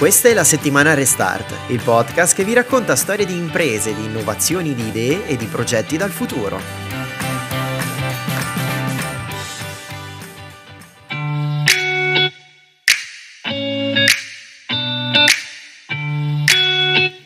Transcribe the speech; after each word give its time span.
Questa 0.00 0.30
è 0.30 0.32
la 0.32 0.44
settimana 0.44 0.94
Restart, 0.94 1.54
il 1.68 1.82
podcast 1.82 2.34
che 2.34 2.42
vi 2.42 2.54
racconta 2.54 2.96
storie 2.96 3.26
di 3.26 3.36
imprese, 3.36 3.94
di 3.94 4.04
innovazioni, 4.04 4.74
di 4.74 4.86
idee 4.86 5.26
e 5.26 5.36
di 5.36 5.44
progetti 5.44 5.98
dal 5.98 6.08
futuro. 6.08 6.89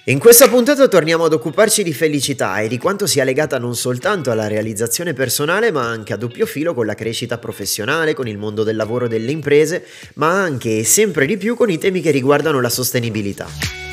In 0.07 0.19
questa 0.19 0.51
puntata 0.51 0.87
torniamo 0.87 1.25
ad 1.25 1.33
occuparci 1.33 1.83
di 1.83 1.95
felicità 1.95 2.59
e 2.59 2.69
di 2.69 2.77
quanto 2.77 3.07
sia 3.07 3.25
legata 3.25 3.59
non 3.59 3.75
soltanto 3.75 4.31
alla 4.31 4.49
realizzazione 4.49 5.15
personale 5.15 5.71
ma 5.71 5.89
anche 5.89 6.13
a 6.13 6.19
doppio 6.19 6.45
filo 6.45 6.75
con 6.75 6.85
la 6.85 6.95
crescita 6.95 7.39
professionale, 7.39 8.13
con 8.13 8.29
il 8.29 8.37
mondo 8.37 8.65
del 8.65 8.77
lavoro 8.77 9.07
e 9.07 9.09
delle 9.09 9.31
imprese, 9.31 9.87
ma 10.17 10.43
anche 10.43 10.81
e 10.81 10.85
sempre 10.85 11.25
di 11.25 11.39
più 11.39 11.57
con 11.57 11.71
i 11.71 11.79
temi 11.79 12.03
che 12.03 12.11
riguardano 12.11 12.61
la 12.61 12.69
sostenibilità. 12.69 13.84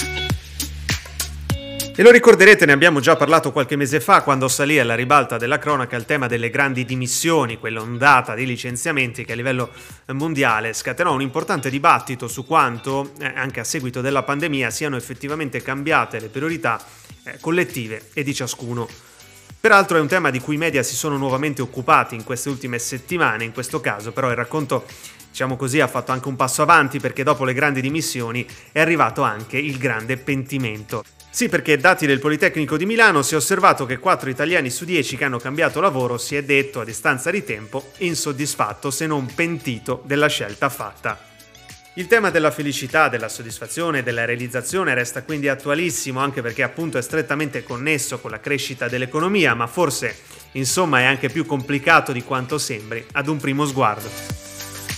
E 2.02 2.04
lo 2.04 2.10
ricorderete, 2.10 2.66
ne 2.66 2.72
abbiamo 2.72 3.00
già 3.00 3.16
parlato 3.16 3.52
qualche 3.52 3.76
mese 3.76 4.00
fa 4.00 4.24
quando 4.24 4.48
salì 4.48 4.80
alla 4.80 4.96
ribalta 4.96 5.38
della 5.38 5.60
cronaca 5.60 5.96
il 5.98 6.06
tema 6.06 6.26
delle 6.26 6.50
grandi 6.50 6.84
dimissioni, 6.84 7.60
quell'ondata 7.60 8.34
di 8.34 8.48
licenziamenti 8.48 9.24
che 9.24 9.34
a 9.34 9.36
livello 9.36 9.70
mondiale 10.08 10.74
scatenò 10.74 11.14
un 11.14 11.22
importante 11.22 11.70
dibattito 11.70 12.28
su 12.28 12.44
quanto, 12.44 13.12
eh, 13.20 13.32
anche 13.36 13.60
a 13.60 13.64
seguito 13.64 14.02
della 14.02 14.24
pandemia, 14.24 14.72
siano 14.72 14.96
effettivamente 14.96 15.62
cambiate 15.62 16.20
le 16.20 16.30
priorità 16.30 16.84
eh, 17.24 17.38
collettive 17.40 18.10
e 18.14 18.24
di 18.24 18.34
ciascuno. 18.34 18.90
Peraltro 19.60 19.98
è 19.98 20.02
un 20.02 20.08
tema 20.08 20.32
di 20.32 20.40
cui 20.40 20.56
i 20.56 20.58
media 20.58 20.82
si 20.82 20.96
sono 20.96 21.18
nuovamente 21.18 21.62
occupati 21.62 22.16
in 22.16 22.24
queste 22.24 22.50
ultime 22.50 22.80
settimane, 22.80 23.44
in 23.44 23.52
questo 23.52 23.80
caso 23.80 24.12
però 24.12 24.32
il 24.32 24.36
racconto 24.36 24.86
diciamo 25.30 25.56
così, 25.56 25.80
ha 25.80 25.88
fatto 25.88 26.12
anche 26.12 26.30
un 26.30 26.36
passo 26.36 26.64
avanti 26.64 27.00
perché 27.00 27.22
dopo 27.22 27.46
le 27.46 27.54
grandi 27.54 27.80
dimissioni 27.80 28.44
è 28.72 28.80
arrivato 28.80 29.22
anche 29.22 29.60
il 29.60 29.78
grande 29.78 30.18
pentimento. 30.18 31.04
Sì, 31.34 31.48
perché 31.48 31.78
dati 31.78 32.06
del 32.06 32.20
Politecnico 32.20 32.76
di 32.76 32.86
Milano 32.86 33.22
si 33.22 33.36
è 33.36 33.38
osservato 33.38 33.86
che 33.86 34.00
4 34.00 34.30
italiani 34.30 34.70
su 34.70 34.84
10 34.84 35.16
che 35.16 35.24
hanno 35.24 35.40
cambiato 35.40 35.80
lavoro 35.80 36.18
si 36.18 36.36
è 36.36 36.44
detto 36.44 36.82
a 36.82 36.84
distanza 36.84 37.32
di 37.32 37.46
tempo 37.46 37.92
insoddisfatto 38.00 38.92
se 38.92 39.08
non 39.08 39.26
pentito 39.34 40.04
della 40.06 40.28
scelta 40.28 40.68
fatta. 40.68 41.18
Il 41.94 42.08
tema 42.08 42.32
della 42.32 42.52
felicità, 42.52 43.08
della 43.08 43.30
soddisfazione 43.30 44.00
e 44.00 44.04
della 44.04 44.26
realizzazione 44.26 44.94
resta 44.94 45.24
quindi 45.24 45.48
attualissimo 45.48 46.20
anche 46.20 46.42
perché 46.42 46.64
appunto 46.64 46.98
è 46.98 47.02
strettamente 47.02 47.64
connesso 47.64 48.20
con 48.20 48.32
la 48.32 48.42
crescita 48.42 48.90
dell'economia, 48.90 49.54
ma 49.54 49.68
forse 49.68 50.14
insomma 50.52 51.00
è 51.00 51.06
anche 51.06 51.30
più 51.30 51.46
complicato 51.46 52.12
di 52.12 52.24
quanto 52.24 52.58
sembri 52.58 53.06
ad 53.14 53.30
un 53.30 53.38
primo 53.38 53.66
sguardo. 53.66 54.51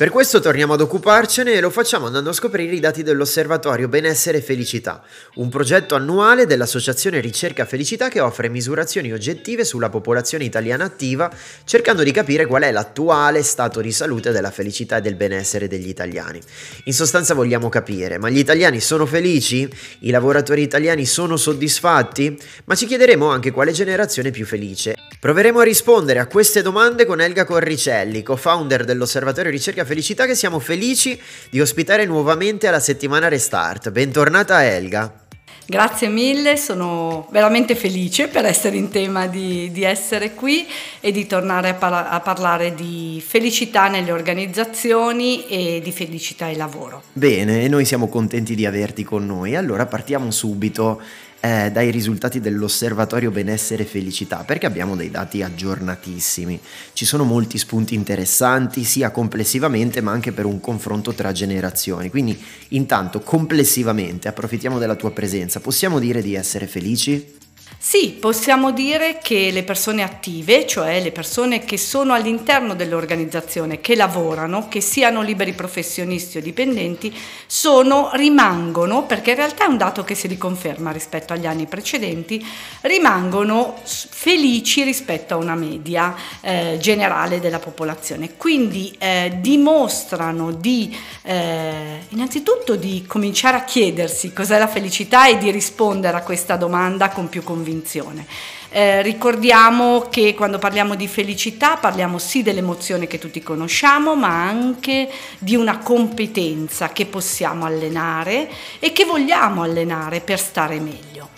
Per 0.04 0.12
questo 0.12 0.42
torniamo 0.42 0.74
ad 0.74 0.82
occuparcene 0.82 1.54
e 1.54 1.62
lo 1.62 1.70
facciamo 1.70 2.08
andando 2.08 2.32
a 2.32 2.34
scoprire 2.34 2.76
i 2.76 2.82
dati 2.82 3.04
dell'Osservatorio 3.04 3.88
Benessere 3.88 4.40
e 4.40 4.42
Felicità, 4.42 5.02
un 5.36 5.48
progetto 5.48 5.96
annuale 5.96 6.46
dell'Associazione 6.46 7.22
Ricerca 7.22 7.64
Felicità 7.64 8.10
che 8.10 8.20
offre 8.20 8.50
misurazioni 8.50 9.14
oggettive 9.14 9.64
sulla 9.64 9.88
popolazione 9.88 10.44
italiana 10.44 10.84
attiva, 10.84 11.32
cercando 11.64 12.04
di 12.04 12.12
capire 12.12 12.46
qual 12.46 12.64
è 12.64 12.72
l'attuale 12.74 13.44
stato 13.44 13.80
di 13.80 13.94
salute 13.94 14.34
della 14.34 14.52
felicità 14.52 14.98
e 14.98 15.02
del 15.02 15.16
benessere 15.16 15.70
degli 15.70 15.88
italiani. 15.88 16.42
In 16.84 16.94
sostanza 16.94 17.34
vogliamo 17.34 17.70
capire, 17.70 18.18
ma 18.18 18.30
gli 18.30 18.40
italiani 18.40 18.82
sono 18.82 19.06
felici? 19.06 19.70
I 20.00 20.10
lavoratori 20.10 20.64
italiani 20.64 21.06
sono 21.06 21.38
soddisfatti? 21.38 22.38
Ma 22.66 22.76
ci 22.76 22.88
chiederemo 22.88 23.30
anche 23.30 23.52
quale 23.52 23.72
generazione 23.72 24.28
è 24.28 24.32
più 24.34 24.46
felice. 24.46 24.96
Proveremo 25.18 25.60
a 25.60 25.64
rispondere 25.64 26.20
a 26.20 26.28
queste 26.28 26.62
domande 26.62 27.06
con 27.06 27.22
Elga 27.22 27.46
Corricelli, 27.46 28.22
co-founder 28.22 28.84
dell'Osservatorio 28.84 29.50
Ricerca 29.50 29.86
Felicità 29.86 29.92
felicità 29.94 30.26
che 30.26 30.34
siamo 30.34 30.58
felici 30.58 31.20
di 31.52 31.62
ospitare 31.62 32.06
nuovamente 32.06 32.68
alla 32.68 32.80
settimana 32.80 33.28
Restart. 33.28 33.92
Bentornata 33.92 34.66
Elga. 34.66 35.22
Grazie 35.66 36.10
mille, 36.10 36.58
sono 36.58 37.28
veramente 37.32 37.76
felice 37.76 38.28
per 38.28 38.44
essere 38.44 38.76
in 38.76 38.90
tema 38.90 39.28
di, 39.28 39.72
di 39.72 39.84
essere 39.84 40.34
qui 40.34 40.68
e 41.00 41.12
di 41.12 41.28
tornare 41.28 41.70
a, 41.70 41.74
par- 41.76 42.08
a, 42.10 42.20
parlare 42.22 42.74
di 42.74 43.24
felicità 43.26 43.88
nelle 43.88 44.12
organizzazioni 44.12 45.46
e 45.48 45.80
di 45.82 45.92
felicità 45.92 46.48
al 46.48 46.58
lavoro. 46.58 47.04
Bene, 47.14 47.68
noi 47.68 47.86
siamo 47.86 48.10
contenti 48.10 48.56
di 48.56 48.66
averti 48.66 49.04
con 49.04 49.26
noi. 49.26 49.56
Allora 49.56 49.86
partiamo 49.86 50.32
subito 50.32 51.00
eh, 51.44 51.72
dai 51.74 51.92
risultati 51.92 52.40
dell'osservatorio 52.40 53.30
benessere 53.30 53.84
e 53.84 53.86
felicità, 53.86 54.46
perché 54.46 54.66
abbiamo 54.66 54.96
dei 54.96 55.12
dati 55.12 55.42
aggiornatissimi. 55.42 56.58
Ci 56.94 57.04
sono 57.04 57.26
molti 57.26 57.58
spunti 57.58 57.96
interessanti, 57.96 58.86
sia 58.86 59.12
complessivamente 59.12 60.00
ma 60.00 60.14
anche 60.14 60.32
per 60.32 60.46
un 60.46 60.62
confronto 60.62 61.14
tra 61.14 61.34
generazioni. 61.34 62.10
Quindi, 62.10 62.42
intanto, 62.70 63.20
complessivamente, 63.20 64.30
approfittiamo 64.30 64.80
della 64.80 64.96
tua 64.96 65.12
presenza. 65.12 65.60
Possiamo 65.60 66.00
dire 66.00 66.22
di 66.22 66.34
essere 66.34 66.66
felici? 66.66 67.42
Sì, 67.86 68.16
possiamo 68.18 68.72
dire 68.72 69.18
che 69.22 69.52
le 69.52 69.64
persone 69.64 70.04
attive, 70.04 70.66
cioè 70.66 71.02
le 71.02 71.12
persone 71.12 71.66
che 71.66 71.78
sono 71.78 72.14
all'interno 72.14 72.76
dell'organizzazione, 72.76 73.82
che 73.82 73.98
lavorano, 73.98 74.70
che 74.70 74.80
siano 74.80 75.22
liberi 75.22 75.52
professionisti 75.52 76.38
o 76.38 76.42
dipendenti, 76.42 77.14
sono, 77.46 78.12
rimangono, 78.14 79.04
perché 79.04 79.32
in 79.32 79.36
realtà 79.36 79.66
è 79.66 79.68
un 79.68 79.76
dato 79.76 80.06
che 80.06 80.16
si 80.16 80.28
riconferma 80.28 80.92
rispetto 80.92 81.34
agli 81.34 81.46
anni 81.46 81.66
precedenti, 81.66 82.44
rimangono 82.84 83.76
felici 83.84 84.84
rispetto 84.84 85.34
a 85.34 85.38
una 85.38 85.56
media 85.56 86.16
eh, 86.40 86.78
generale 86.80 87.42
della 87.42 87.60
popolazione. 87.60 88.38
Quindi 88.38 88.96
eh, 88.98 89.40
dimostrano 89.42 90.54
di, 90.54 90.96
eh, 91.24 92.00
innanzitutto 92.08 92.78
di 92.78 93.04
cominciare 93.06 93.58
a 93.58 93.66
chiedersi 93.66 94.32
cos'è 94.32 94.58
la 94.58 94.70
felicità 94.70 95.28
e 95.28 95.38
di 95.38 95.52
rispondere 95.52 96.16
a 96.16 96.22
questa 96.22 96.56
domanda 96.56 97.10
con 97.10 97.28
più 97.28 97.44
convinzione 97.44 97.72
convinzione. 97.74 98.26
Eh, 98.70 99.02
ricordiamo 99.02 100.08
che 100.10 100.34
quando 100.34 100.60
parliamo 100.60 100.96
di 100.96 101.08
felicità 101.08 101.78
parliamo 101.78 102.18
sì 102.18 102.44
dell'emozione 102.44 103.08
che 103.08 103.18
tutti 103.20 103.42
conosciamo, 103.42 104.16
ma 104.16 104.46
anche 104.48 105.10
di 105.40 105.56
una 105.56 105.80
competenza 105.80 106.90
che 106.90 107.06
possiamo 107.06 107.66
allenare 107.66 108.50
e 108.80 108.92
che 108.92 109.06
vogliamo 109.06 109.64
allenare 109.64 110.22
per 110.22 110.40
stare 110.40 110.80
meglio. 110.80 111.30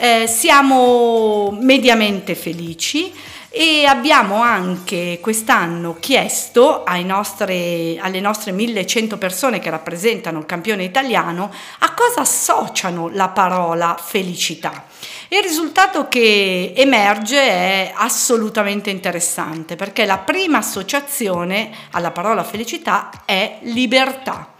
Eh, 0.00 0.26
siamo 0.28 1.50
mediamente 1.60 2.34
felici 2.34 3.12
e 3.50 3.86
abbiamo 3.86 4.42
anche 4.42 5.18
quest'anno 5.22 5.96
chiesto 5.98 6.84
nostre, 7.02 7.96
alle 7.98 8.20
nostre 8.20 8.52
1100 8.52 9.16
persone 9.16 9.58
che 9.58 9.70
rappresentano 9.70 10.38
il 10.38 10.46
campione 10.46 10.84
italiano 10.84 11.50
a 11.78 11.94
cosa 11.94 12.20
associano 12.20 13.08
la 13.12 13.28
parola 13.28 13.96
felicità. 13.98 14.84
Il 15.28 15.42
risultato 15.42 16.08
che 16.08 16.72
emerge 16.76 17.38
è 17.38 17.92
assolutamente 17.94 18.90
interessante 18.90 19.76
perché 19.76 20.04
la 20.04 20.18
prima 20.18 20.58
associazione 20.58 21.70
alla 21.92 22.10
parola 22.10 22.44
felicità 22.44 23.10
è 23.24 23.58
libertà. 23.62 24.56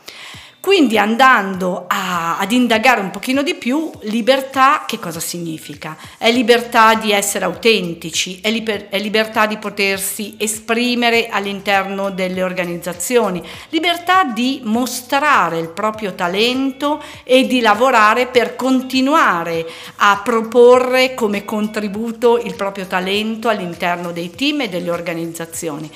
Quindi 0.60 0.98
andando 0.98 1.84
a, 1.86 2.36
ad 2.38 2.50
indagare 2.50 3.00
un 3.00 3.10
pochino 3.10 3.42
di 3.42 3.54
più, 3.54 3.90
libertà 4.02 4.84
che 4.88 4.98
cosa 4.98 5.20
significa? 5.20 5.96
È 6.18 6.32
libertà 6.32 6.94
di 6.94 7.12
essere 7.12 7.44
autentici, 7.44 8.40
è, 8.42 8.50
liber, 8.50 8.88
è 8.88 8.98
libertà 8.98 9.46
di 9.46 9.56
potersi 9.56 10.34
esprimere 10.36 11.28
all'interno 11.28 12.10
delle 12.10 12.42
organizzazioni, 12.42 13.40
libertà 13.68 14.24
di 14.24 14.60
mostrare 14.64 15.60
il 15.60 15.68
proprio 15.68 16.14
talento 16.14 17.00
e 17.22 17.46
di 17.46 17.60
lavorare 17.60 18.26
per 18.26 18.56
continuare 18.56 19.64
a 19.98 20.20
proporre 20.24 21.14
come 21.14 21.44
contributo 21.44 22.36
il 22.36 22.56
proprio 22.56 22.86
talento 22.86 23.48
all'interno 23.48 24.10
dei 24.10 24.30
team 24.34 24.62
e 24.62 24.68
delle 24.68 24.90
organizzazioni. 24.90 25.88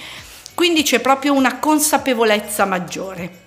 Quindi 0.55 0.85
c'è 0.85 1.01
proprio 1.01 1.35
una 1.35 1.59
consapevolezza 1.59 2.65
maggiore. 2.65 3.41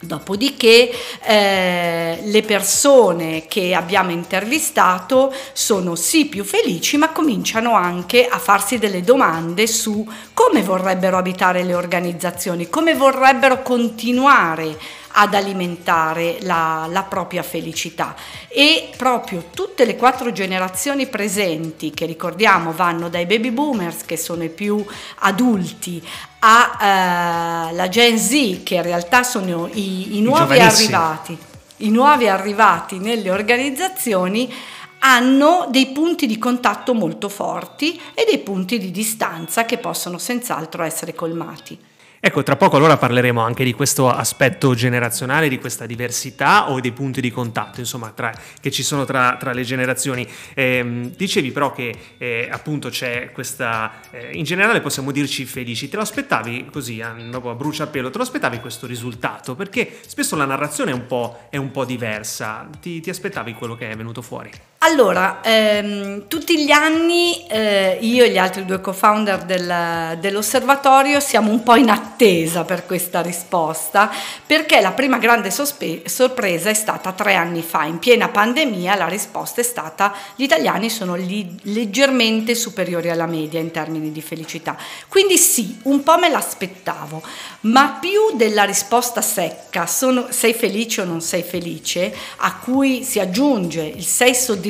Dopodiché 0.00 0.92
eh, 1.24 2.20
le 2.22 2.42
persone 2.42 3.46
che 3.48 3.74
abbiamo 3.74 4.12
intervistato 4.12 5.34
sono 5.52 5.96
sì 5.96 6.26
più 6.26 6.44
felici, 6.44 6.96
ma 6.96 7.10
cominciano 7.10 7.74
anche 7.74 8.28
a 8.28 8.38
farsi 8.38 8.78
delle 8.78 9.02
domande 9.02 9.66
su 9.66 10.08
come 10.32 10.62
vorrebbero 10.62 11.16
abitare 11.16 11.64
le 11.64 11.74
organizzazioni, 11.74 12.68
come 12.68 12.94
vorrebbero 12.94 13.62
continuare 13.62 14.78
ad 15.20 15.34
alimentare 15.34 16.38
la, 16.42 16.86
la, 16.88 17.02
propria 17.02 17.42
felicità. 17.42 18.14
E 18.46 18.90
proprio 18.96 19.46
tutte 19.52 19.84
le 19.84 19.96
quattro 19.96 20.30
generazioni 20.30 21.06
presenti 21.06 21.90
che 21.90 22.06
ricordiamo 22.06 22.72
vanno 22.72 23.08
dai 23.08 23.26
baby 23.26 23.50
boomers 23.50 24.04
che 24.04 24.16
sono 24.16 24.44
i 24.44 24.48
più 24.48 24.84
adulti 25.20 26.00
alla 26.38 27.84
eh, 27.84 27.88
Gen 27.88 28.18
Z 28.18 28.62
che 28.62 28.76
in 28.76 28.82
realtà 28.82 29.24
sono 29.24 29.68
i, 29.72 30.18
i 30.18 30.20
nuovi 30.22 30.60
arrivati. 30.60 31.36
I 31.80 31.90
nuovi 31.90 32.28
arrivati 32.28 32.98
nelle 32.98 33.30
organizzazioni 33.30 34.52
hanno 35.00 35.66
dei 35.70 35.88
punti 35.88 36.26
di 36.26 36.38
contatto 36.38 36.94
molto 36.94 37.28
forti 37.28 38.00
e 38.14 38.24
dei 38.28 38.38
punti 38.38 38.78
di 38.78 38.90
distanza 38.90 39.64
che 39.64 39.78
possono 39.78 40.18
senz'altro 40.18 40.82
essere 40.82 41.14
colmati. 41.14 41.87
Ecco, 42.20 42.42
tra 42.42 42.56
poco 42.56 42.76
allora 42.76 42.96
parleremo 42.96 43.40
anche 43.40 43.62
di 43.62 43.72
questo 43.72 44.10
aspetto 44.10 44.74
generazionale, 44.74 45.48
di 45.48 45.58
questa 45.58 45.86
diversità 45.86 46.68
o 46.68 46.80
dei 46.80 46.90
punti 46.90 47.20
di 47.20 47.30
contatto, 47.30 47.78
insomma, 47.78 48.10
tra, 48.10 48.32
che 48.60 48.72
ci 48.72 48.82
sono 48.82 49.04
tra, 49.04 49.36
tra 49.38 49.52
le 49.52 49.62
generazioni. 49.62 50.26
Eh, 50.54 51.12
dicevi 51.16 51.52
però 51.52 51.72
che 51.72 51.94
eh, 52.18 52.48
appunto 52.50 52.88
c'è 52.88 53.30
questa, 53.30 54.00
eh, 54.10 54.32
in 54.32 54.42
generale 54.42 54.80
possiamo 54.80 55.12
dirci 55.12 55.44
felici, 55.44 55.88
te 55.88 55.94
lo 55.94 56.02
aspettavi 56.02 56.66
così, 56.72 57.00
dopo 57.30 57.50
a 57.50 57.54
bruciapelo, 57.54 58.10
te 58.10 58.16
lo 58.16 58.24
aspettavi 58.24 58.58
questo 58.58 58.88
risultato? 58.88 59.54
Perché 59.54 60.00
spesso 60.04 60.34
la 60.34 60.44
narrazione 60.44 60.90
è 60.90 60.94
un 60.94 61.06
po', 61.06 61.46
è 61.50 61.56
un 61.56 61.70
po 61.70 61.84
diversa, 61.84 62.68
ti, 62.80 63.00
ti, 63.00 63.10
aspettavi 63.10 63.54
quello 63.54 63.76
che 63.76 63.90
è 63.90 63.96
venuto 63.96 64.22
fuori? 64.22 64.50
Allora, 64.80 65.40
ehm, 65.42 66.28
tutti 66.28 66.64
gli 66.64 66.70
anni 66.70 67.44
eh, 67.48 67.98
io 68.00 68.22
e 68.22 68.30
gli 68.30 68.38
altri 68.38 68.64
due 68.64 68.80
co-founder 68.80 69.42
del, 69.42 70.18
dell'osservatorio 70.20 71.18
siamo 71.18 71.50
un 71.50 71.64
po' 71.64 71.74
in 71.74 71.90
attesa 71.90 72.62
per 72.62 72.86
questa 72.86 73.20
risposta 73.20 74.08
perché 74.46 74.80
la 74.80 74.92
prima 74.92 75.18
grande 75.18 75.50
sospe- 75.50 76.02
sorpresa 76.08 76.70
è 76.70 76.74
stata 76.74 77.10
tre 77.10 77.34
anni 77.34 77.62
fa, 77.62 77.86
in 77.86 77.98
piena 77.98 78.28
pandemia 78.28 78.94
la 78.94 79.08
risposta 79.08 79.60
è 79.60 79.64
stata 79.64 80.14
gli 80.36 80.44
italiani 80.44 80.90
sono 80.90 81.16
li- 81.16 81.58
leggermente 81.62 82.54
superiori 82.54 83.10
alla 83.10 83.26
media 83.26 83.58
in 83.58 83.72
termini 83.72 84.12
di 84.12 84.22
felicità. 84.22 84.76
Quindi 85.08 85.38
sì, 85.38 85.80
un 85.82 86.04
po' 86.04 86.18
me 86.18 86.28
l'aspettavo, 86.28 87.20
ma 87.62 87.98
più 88.00 88.36
della 88.36 88.62
risposta 88.62 89.22
secca, 89.22 89.86
sono, 89.86 90.26
sei 90.30 90.54
felice 90.54 91.00
o 91.00 91.04
non 91.04 91.20
sei 91.20 91.42
felice, 91.42 92.14
a 92.36 92.58
cui 92.58 93.02
si 93.02 93.18
aggiunge 93.18 93.82
il 93.82 94.04
sei 94.04 94.36
soddisfatto 94.36 94.66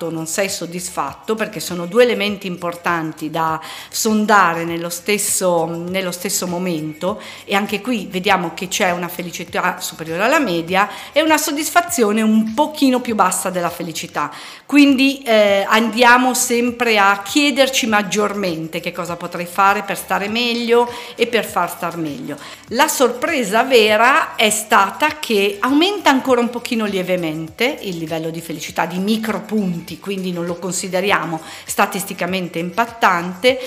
o 0.00 0.10
non 0.10 0.26
sei 0.26 0.48
soddisfatto, 0.48 1.34
perché 1.34 1.60
sono 1.60 1.86
due 1.86 2.02
elementi 2.04 2.46
importanti 2.46 3.30
da 3.30 3.60
sondare 3.90 4.64
nello 4.64 4.88
stesso, 4.88 5.66
nello 5.66 6.12
stesso 6.12 6.46
momento 6.46 7.20
e 7.44 7.54
anche 7.54 7.80
qui 7.80 8.08
vediamo 8.10 8.52
che 8.54 8.68
c'è 8.68 8.90
una 8.90 9.08
felicità 9.08 9.80
superiore 9.80 10.24
alla 10.24 10.38
media 10.38 10.88
e 11.12 11.22
una 11.22 11.38
soddisfazione 11.38 12.22
un 12.22 12.54
pochino 12.54 13.00
più 13.00 13.14
bassa 13.14 13.50
della 13.50 13.70
felicità. 13.70 14.30
Quindi 14.66 15.22
eh, 15.22 15.64
andiamo 15.68 16.34
sempre 16.34 16.98
a 16.98 17.20
chiederci 17.22 17.86
maggiormente 17.86 18.80
che 18.80 18.92
cosa 18.92 19.16
potrei 19.16 19.46
fare 19.46 19.82
per 19.82 19.96
stare 19.96 20.28
meglio 20.28 20.90
e 21.14 21.26
per 21.26 21.44
far 21.44 21.70
star 21.70 21.96
meglio. 21.96 22.36
La 22.68 22.88
sorpresa 22.88 23.64
vera 23.64 24.34
è 24.34 24.50
stata 24.50 25.18
che 25.18 25.58
aumenta 25.60 26.10
ancora 26.10 26.40
un 26.40 26.50
pochino 26.50 26.86
lievemente 26.86 27.78
il 27.82 27.98
livello 27.98 28.30
di 28.30 28.40
felicità 28.40 28.86
di 28.86 28.98
micropunti, 29.32 29.98
quindi 29.98 30.32
non 30.32 30.44
lo 30.44 30.56
consideriamo 30.56 31.40
statisticamente 31.64 32.58
impattante 32.58 33.58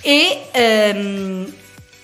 e 0.00 0.48
ehm, 0.50 1.54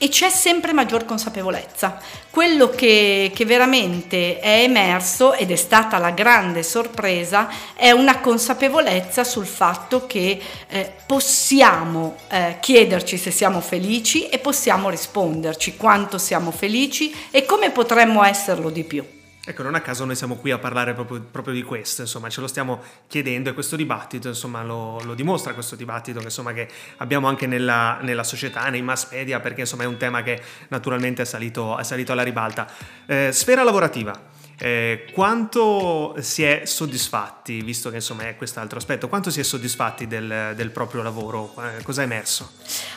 e 0.00 0.10
c'è 0.10 0.30
sempre 0.30 0.72
maggior 0.72 1.04
consapevolezza. 1.04 1.98
Quello 2.30 2.70
che, 2.70 3.32
che, 3.34 3.44
veramente 3.44 4.38
è 4.38 4.62
emerso 4.62 5.32
ed 5.32 5.50
è 5.50 5.56
stata 5.56 5.98
la 5.98 6.12
grande 6.12 6.62
sorpresa 6.62 7.48
è 7.74 7.90
una 7.90 8.20
consapevolezza 8.20 9.24
sul 9.24 9.46
fatto 9.46 10.06
che 10.06 10.40
eh, 10.68 10.92
possiamo 11.04 12.16
eh, 12.28 12.58
chiederci 12.60 13.16
se 13.16 13.32
siamo 13.32 13.60
felici 13.60 14.28
e 14.28 14.38
possiamo 14.38 14.88
risponderci 14.88 15.76
quanto 15.76 16.16
siamo 16.16 16.52
felici 16.52 17.12
e 17.32 17.44
come 17.44 17.70
potremmo 17.70 18.22
esserlo 18.22 18.70
di 18.70 18.84
più. 18.84 19.17
Ecco, 19.48 19.62
non 19.62 19.74
a 19.74 19.80
caso 19.80 20.04
noi 20.04 20.14
siamo 20.14 20.36
qui 20.36 20.50
a 20.50 20.58
parlare 20.58 20.92
proprio, 20.92 21.22
proprio, 21.22 21.54
di 21.54 21.62
questo, 21.62 22.02
insomma, 22.02 22.28
ce 22.28 22.42
lo 22.42 22.46
stiamo 22.46 22.82
chiedendo 23.06 23.48
e 23.48 23.54
questo 23.54 23.76
dibattito, 23.76 24.28
insomma, 24.28 24.62
lo, 24.62 25.00
lo 25.04 25.14
dimostra 25.14 25.54
questo 25.54 25.74
dibattito 25.74 26.20
insomma, 26.20 26.52
che 26.52 26.68
abbiamo 26.98 27.28
anche 27.28 27.46
nella, 27.46 27.96
nella, 28.02 28.24
società, 28.24 28.68
nei 28.68 28.82
mass 28.82 29.10
media, 29.10 29.40
perché 29.40 29.60
insomma 29.60 29.84
è 29.84 29.86
un 29.86 29.96
tema 29.96 30.22
che 30.22 30.38
naturalmente 30.68 31.22
è 31.22 31.24
salito, 31.24 31.78
è 31.78 31.82
salito 31.82 32.12
alla 32.12 32.24
ribalta. 32.24 32.70
Eh, 33.06 33.30
sfera 33.32 33.62
lavorativa. 33.62 34.36
Eh, 34.60 35.06
quanto 35.12 36.16
si 36.18 36.42
è 36.42 36.62
soddisfatti, 36.64 37.62
visto 37.62 37.90
che 37.90 37.96
insomma 37.96 38.26
è 38.26 38.36
quest'altro 38.36 38.78
aspetto, 38.78 39.08
quanto 39.08 39.30
si 39.30 39.38
è 39.38 39.44
soddisfatti 39.44 40.08
del, 40.08 40.54
del 40.56 40.70
proprio 40.70 41.02
lavoro? 41.02 41.54
Eh, 41.58 41.82
cosa 41.84 42.02
è 42.02 42.04
emerso? 42.04 42.50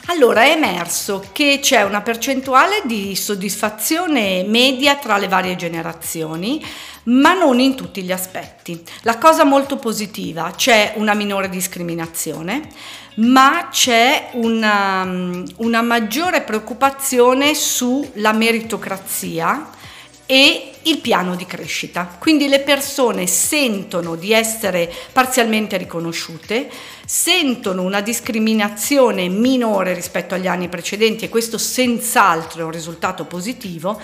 Allora, 0.07 0.41
è 0.41 0.51
emerso 0.51 1.23
che 1.31 1.59
c'è 1.61 1.83
una 1.83 2.01
percentuale 2.01 2.81
di 2.85 3.15
soddisfazione 3.15 4.43
media 4.43 4.95
tra 4.95 5.17
le 5.17 5.27
varie 5.27 5.55
generazioni, 5.55 6.65
ma 7.03 7.33
non 7.33 7.59
in 7.59 7.75
tutti 7.75 8.01
gli 8.01 8.11
aspetti. 8.11 8.83
La 9.01 9.19
cosa 9.19 9.43
molto 9.43 9.77
positiva, 9.77 10.53
c'è 10.55 10.93
una 10.95 11.13
minore 11.13 11.47
discriminazione, 11.47 12.69
ma 13.15 13.67
c'è 13.69 14.29
una, 14.33 15.03
una 15.57 15.81
maggiore 15.83 16.41
preoccupazione 16.41 17.53
sulla 17.53 18.31
meritocrazia 18.31 19.79
e 20.31 20.71
il 20.83 20.99
piano 20.99 21.35
di 21.35 21.45
crescita. 21.45 22.15
Quindi 22.17 22.47
le 22.47 22.61
persone 22.61 23.27
sentono 23.27 24.15
di 24.15 24.31
essere 24.31 24.89
parzialmente 25.11 25.75
riconosciute, 25.75 26.69
sentono 27.05 27.81
una 27.81 27.99
discriminazione 27.99 29.27
minore 29.27 29.93
rispetto 29.93 30.33
agli 30.33 30.47
anni 30.47 30.69
precedenti 30.69 31.25
e 31.25 31.29
questo 31.29 31.57
senz'altro 31.57 32.61
è 32.61 32.63
un 32.63 32.71
risultato 32.71 33.25
positivo, 33.25 33.99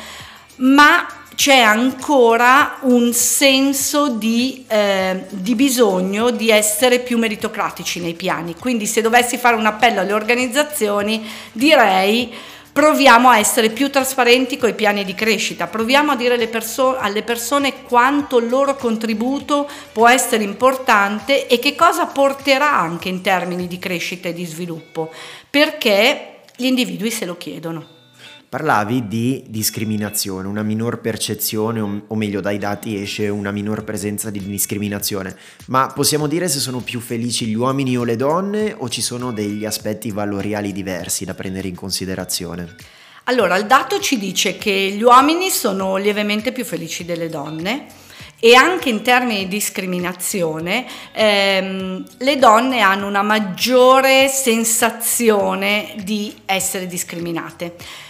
ma 0.57 1.07
c'è 1.33 1.59
ancora 1.59 2.79
un 2.81 3.13
senso 3.13 4.09
di, 4.09 4.65
eh, 4.67 5.27
di, 5.29 5.55
bisogno 5.55 6.29
di 6.31 6.49
essere 6.49 6.99
più 6.99 7.17
meritocratici 7.17 8.01
nei 8.01 8.15
piani. 8.15 8.53
Quindi 8.53 8.85
se 8.85 8.99
dovessi 8.99 9.37
fare 9.37 9.55
un 9.55 9.65
appello 9.65 10.01
alle 10.01 10.11
organizzazioni 10.11 11.25
direi 11.53 12.33
proviamo 12.77 13.29
a 13.29 13.39
essere 13.39 13.71
più 13.71 13.89
trasparenti 13.89 14.55
con 14.55 14.69
i 14.69 14.75
piani 14.75 15.03
di 15.03 15.15
crescita, 15.15 15.65
proviamo 15.65 16.11
a 16.11 16.15
dire 16.15 16.47
perso- 16.47 16.95
alle 16.95 17.23
persone 17.23 17.81
quanto 17.81 18.37
il 18.37 18.49
loro 18.49 18.75
contributo 18.75 19.67
può 19.91 20.07
essere 20.07 20.43
importante 20.43 21.47
e 21.47 21.57
che 21.57 21.73
cosa 21.73 22.05
porterà 22.05 22.77
anche 22.77 23.09
in 23.09 23.21
termini 23.21 23.65
di 23.65 23.79
crescita 23.79 24.29
e 24.29 24.33
di 24.33 24.45
sviluppo, 24.45 25.11
perché 25.49 26.41
gli 26.55 26.65
individui 26.65 27.09
se 27.09 27.25
lo 27.25 27.35
chiedono. 27.35 27.96
Parlavi 28.49 29.09
di 29.09 29.43
discriminazione, 29.49 30.47
una 30.47 30.63
minor 30.63 31.01
percezione, 31.01 31.81
o 31.81 32.15
meglio 32.15 32.39
dai 32.39 32.57
dati 32.57 33.01
esce 33.01 33.27
una 33.27 33.51
minor 33.51 33.83
presenza 33.83 34.29
di 34.29 34.39
discriminazione, 34.39 35.35
ma 35.65 35.91
possiamo 35.93 36.27
dire 36.27 36.47
se 36.47 36.59
sono 36.59 36.79
più 36.79 37.01
felici 37.01 37.45
gli 37.45 37.55
uomini 37.55 37.97
o 37.97 38.05
le 38.05 38.15
donne 38.15 38.73
o 38.77 38.87
ci 38.87 39.01
sono 39.01 39.33
degli 39.33 39.65
aspetti 39.65 40.11
valoriali 40.11 40.71
diversi 40.71 41.25
da 41.25 41.33
prendere 41.33 41.67
in 41.67 41.75
considerazione? 41.75 42.73
Allora, 43.25 43.57
il 43.57 43.65
dato 43.65 43.99
ci 43.99 44.17
dice 44.17 44.57
che 44.57 44.93
gli 44.95 45.03
uomini 45.03 45.49
sono 45.49 45.97
lievemente 45.97 46.53
più 46.53 46.63
felici 46.63 47.03
delle 47.03 47.27
donne 47.27 47.87
e 48.39 48.55
anche 48.55 48.87
in 48.87 49.01
termini 49.01 49.39
di 49.39 49.47
discriminazione 49.49 50.85
ehm, 51.11 52.01
le 52.19 52.37
donne 52.37 52.79
hanno 52.79 53.07
una 53.07 53.23
maggiore 53.23 54.29
sensazione 54.29 55.95
di 56.01 56.33
essere 56.45 56.87
discriminate. 56.87 58.05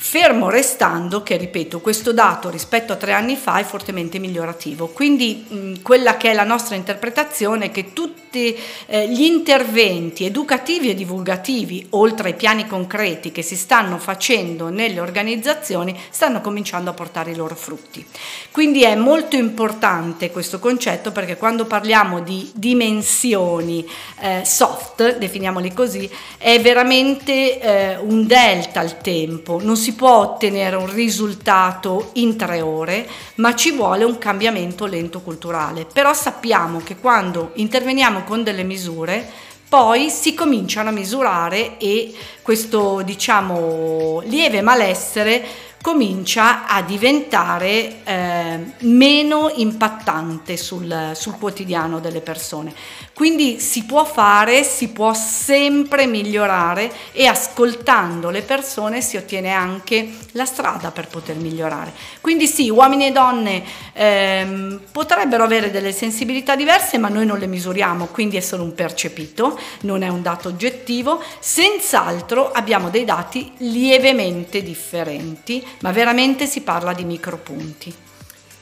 Fermo 0.00 0.48
restando 0.48 1.24
che, 1.24 1.36
ripeto, 1.36 1.80
questo 1.80 2.12
dato 2.12 2.50
rispetto 2.50 2.92
a 2.92 2.96
tre 2.96 3.12
anni 3.12 3.34
fa 3.34 3.58
è 3.58 3.64
fortemente 3.64 4.20
migliorativo. 4.20 4.86
Quindi 4.86 5.44
mh, 5.48 5.82
quella 5.82 6.16
che 6.16 6.30
è 6.30 6.34
la 6.34 6.44
nostra 6.44 6.76
interpretazione 6.76 7.66
è 7.66 7.70
che 7.72 7.92
tutti 7.92 8.56
eh, 8.86 9.08
gli 9.08 9.22
interventi 9.22 10.24
educativi 10.24 10.88
e 10.88 10.94
divulgativi, 10.94 11.84
oltre 11.90 12.28
ai 12.28 12.36
piani 12.36 12.68
concreti 12.68 13.32
che 13.32 13.42
si 13.42 13.56
stanno 13.56 13.98
facendo 13.98 14.68
nelle 14.68 15.00
organizzazioni, 15.00 15.98
stanno 16.10 16.40
cominciando 16.40 16.90
a 16.90 16.94
portare 16.94 17.32
i 17.32 17.36
loro 17.36 17.56
frutti. 17.56 18.06
Quindi 18.52 18.84
è 18.84 18.94
molto 18.94 19.34
importante 19.34 20.30
questo 20.30 20.60
concetto 20.60 21.10
perché 21.10 21.36
quando 21.36 21.64
parliamo 21.64 22.20
di 22.20 22.48
dimensioni 22.54 23.84
eh, 24.20 24.42
soft, 24.44 25.18
definiamoli 25.18 25.72
così, 25.72 26.08
è 26.36 26.60
veramente 26.60 27.58
eh, 27.60 27.96
un 27.96 28.28
delta 28.28 28.78
al 28.78 29.00
tempo. 29.00 29.60
Non 29.60 29.76
si 29.76 29.94
può 29.98 30.18
ottenere 30.18 30.76
un 30.76 30.94
risultato 30.94 32.10
in 32.14 32.36
tre 32.36 32.60
ore, 32.60 33.04
ma 33.36 33.56
ci 33.56 33.72
vuole 33.72 34.04
un 34.04 34.16
cambiamento 34.16 34.86
lento 34.86 35.20
culturale. 35.20 35.86
Però 35.92 36.14
sappiamo 36.14 36.80
che 36.84 36.98
quando 36.98 37.50
interveniamo 37.54 38.22
con 38.22 38.44
delle 38.44 38.62
misure, 38.62 39.28
poi 39.68 40.08
si 40.08 40.34
cominciano 40.34 40.90
a 40.90 40.92
misurare 40.92 41.78
e 41.78 42.14
questo 42.42 43.02
diciamo 43.02 44.22
lieve 44.26 44.62
malessere 44.62 45.44
comincia 45.80 46.66
a 46.66 46.82
diventare 46.82 48.04
eh, 48.04 48.58
meno 48.80 49.50
impattante 49.54 50.56
sul, 50.56 51.12
sul 51.14 51.38
quotidiano 51.38 52.00
delle 52.00 52.20
persone. 52.20 52.74
Quindi 53.14 53.58
si 53.58 53.84
può 53.84 54.04
fare, 54.04 54.62
si 54.62 54.90
può 54.90 55.12
sempre 55.12 56.06
migliorare 56.06 56.92
e 57.12 57.26
ascoltando 57.26 58.30
le 58.30 58.42
persone 58.42 59.00
si 59.00 59.16
ottiene 59.16 59.50
anche 59.50 60.08
la 60.32 60.44
strada 60.44 60.92
per 60.92 61.08
poter 61.08 61.34
migliorare. 61.34 61.92
Quindi 62.20 62.46
sì, 62.46 62.70
uomini 62.70 63.06
e 63.06 63.10
donne 63.10 63.64
ehm, 63.92 64.80
potrebbero 64.92 65.42
avere 65.42 65.72
delle 65.72 65.90
sensibilità 65.90 66.54
diverse, 66.54 66.96
ma 66.98 67.08
noi 67.08 67.26
non 67.26 67.38
le 67.38 67.48
misuriamo, 67.48 68.06
quindi 68.06 68.36
è 68.36 68.40
solo 68.40 68.62
un 68.62 68.74
percepito, 68.74 69.58
non 69.80 70.02
è 70.02 70.08
un 70.08 70.22
dato 70.22 70.48
oggettivo. 70.48 71.20
Senz'altro 71.40 72.52
abbiamo 72.52 72.88
dei 72.88 73.04
dati 73.04 73.52
lievemente 73.56 74.62
differenti, 74.62 75.66
ma 75.80 75.92
veramente 75.92 76.46
si 76.46 76.60
parla 76.62 76.92
di 76.92 77.04
micropunti. 77.04 77.94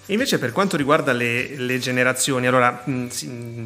Invece 0.09 0.39
per 0.39 0.53
quanto 0.53 0.77
riguarda 0.77 1.11
le, 1.13 1.57
le 1.57 1.81
generazioni, 1.81 2.47
allora 2.47 2.81
mh, 2.85 3.07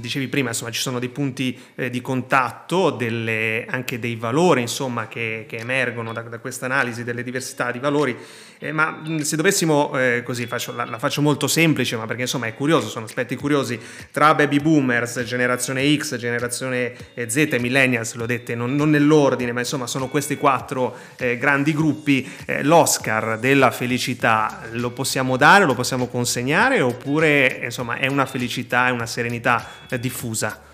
dicevi 0.01 0.27
prima, 0.29 0.49
insomma, 0.49 0.71
ci 0.71 0.81
sono 0.81 0.99
dei 0.99 1.11
punti 1.11 1.59
eh, 1.75 1.91
di 1.91 2.01
contatto, 2.01 2.89
delle, 2.89 3.67
anche 3.69 3.99
dei 3.99 4.17
valori, 4.17 4.63
insomma, 4.63 5.07
che, 5.07 5.45
che 5.47 5.57
emergono 5.57 6.15
da, 6.15 6.23
da 6.23 6.39
questa 6.39 6.65
analisi 6.65 7.05
delle 7.05 7.23
diversità 7.23 7.71
di 7.71 7.79
valori, 7.79 8.17
eh, 8.59 8.73
ma 8.73 8.91
mh, 8.91 9.19
se 9.19 9.37
dovessimo, 9.37 9.99
eh, 9.99 10.23
così 10.25 10.47
faccio, 10.47 10.75
la, 10.75 10.87
la, 10.87 10.99
faccio 10.99 11.21
molto 11.21 11.47
semplice, 11.47 11.97
ma 11.97 12.07
perché 12.07 12.23
insomma 12.23 12.47
è 12.47 12.55
curioso, 12.55 12.89
sono 12.89 13.05
aspetti 13.05 13.37
curiosi, 13.37 13.79
tra 14.11 14.35
baby 14.35 14.61
boomers, 14.61 15.23
generazione 15.25 15.95
X, 15.95 16.17
generazione 16.17 16.95
eh, 17.13 17.29
Z 17.29 17.37
e 17.37 17.59
millennials, 17.59 18.15
l'ho 18.15 18.25
detto 18.25 18.55
non, 18.55 18.75
non, 18.77 18.89
nell'ordine, 18.89 19.53
ma 19.53 19.61
insomma 19.61 19.87
sono 19.87 20.09
questi 20.09 20.39
quattro 20.39 20.97
eh, 21.17 21.37
grandi 21.37 21.75
gruppi, 21.75 22.27
eh, 22.47 22.63
l'Oscar 22.63 23.39
della 23.39 23.71
felicità. 23.71 24.63
Lo 24.73 24.91
possiamo 24.93 25.37
dare, 25.37 25.67
lo 25.67 25.75
possiamo 25.75 26.07
considerare 26.07 26.29
consegnare 26.31 26.81
oppure 26.81 27.61
insomma 27.65 27.97
è 27.97 28.07
una 28.07 28.25
felicità 28.25 28.87
e 28.87 28.93
una 28.93 29.07
serenità 29.07 29.67
eh, 29.89 29.99
diffusa? 29.99 30.69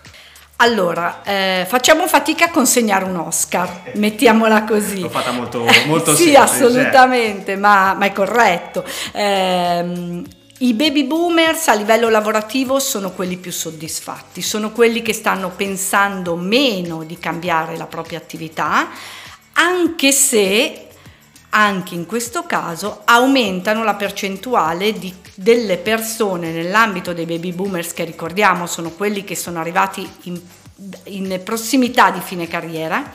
Allora, 0.56 1.22
eh, 1.22 1.66
facciamo 1.66 2.06
fatica 2.06 2.46
a 2.46 2.50
consegnare 2.50 3.04
un 3.04 3.16
Oscar, 3.16 3.92
mettiamola 3.96 4.64
così. 4.64 5.00
L'ho 5.00 5.08
fatta 5.08 5.30
molto, 5.30 5.66
molto 5.86 6.14
sì, 6.14 6.24
semplice. 6.24 6.38
assolutamente, 6.38 7.56
ma, 7.56 7.94
ma, 7.94 8.04
è 8.06 8.12
corretto. 8.12 8.84
Eh, 9.12 10.22
i 10.58 10.72
baby 10.72 11.04
boomers 11.04 11.68
a 11.68 11.74
livello 11.74 12.08
lavorativo 12.08 12.78
sono 12.78 13.12
quelli 13.12 13.36
più 13.36 13.52
soddisfatti, 13.52 14.40
sono 14.40 14.72
quelli 14.72 15.02
che 15.02 15.12
stanno 15.12 15.50
pensando 15.50 16.36
meno 16.36 17.04
di 17.04 17.18
cambiare 17.18 17.76
la 17.76 17.86
propria 17.86 18.16
attività, 18.16 18.88
anche 19.52 20.12
se 20.12 20.85
anche 21.50 21.94
in 21.94 22.06
questo 22.06 22.44
caso 22.44 23.02
aumentano 23.04 23.84
la 23.84 23.94
percentuale 23.94 24.92
di, 24.92 25.14
delle 25.34 25.78
persone 25.78 26.50
nell'ambito 26.50 27.12
dei 27.12 27.24
baby 27.24 27.52
boomers 27.52 27.92
che 27.92 28.04
ricordiamo 28.04 28.66
sono 28.66 28.90
quelli 28.90 29.24
che 29.24 29.36
sono 29.36 29.58
arrivati 29.58 30.08
in, 30.24 30.40
in 31.04 31.40
prossimità 31.42 32.10
di 32.10 32.20
fine 32.20 32.46
carriera, 32.46 33.12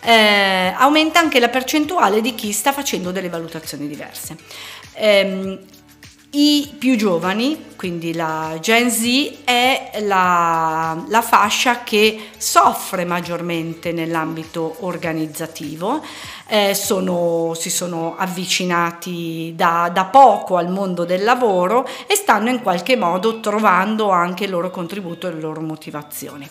eh, 0.00 0.74
aumenta 0.76 1.20
anche 1.20 1.40
la 1.40 1.48
percentuale 1.48 2.20
di 2.20 2.34
chi 2.34 2.52
sta 2.52 2.72
facendo 2.72 3.12
delle 3.12 3.28
valutazioni 3.28 3.86
diverse. 3.86 4.36
Eh, 4.94 5.58
i 6.36 6.74
più 6.78 6.96
giovani, 6.96 7.72
quindi 7.76 8.12
la 8.12 8.58
Gen 8.60 8.90
Z, 8.90 9.42
è 9.44 10.00
la, 10.02 11.04
la 11.08 11.22
fascia 11.22 11.84
che 11.84 12.30
soffre 12.36 13.04
maggiormente 13.04 13.92
nell'ambito 13.92 14.76
organizzativo, 14.80 16.02
eh, 16.48 16.74
sono, 16.74 17.52
si 17.54 17.70
sono 17.70 18.16
avvicinati 18.16 19.52
da, 19.54 19.90
da 19.92 20.06
poco 20.06 20.56
al 20.56 20.70
mondo 20.70 21.04
del 21.04 21.22
lavoro 21.22 21.86
e 22.06 22.16
stanno 22.16 22.48
in 22.50 22.62
qualche 22.62 22.96
modo 22.96 23.38
trovando 23.38 24.10
anche 24.10 24.44
il 24.44 24.50
loro 24.50 24.70
contributo 24.70 25.28
e 25.28 25.34
le 25.34 25.40
loro 25.40 25.60
motivazioni 25.60 26.48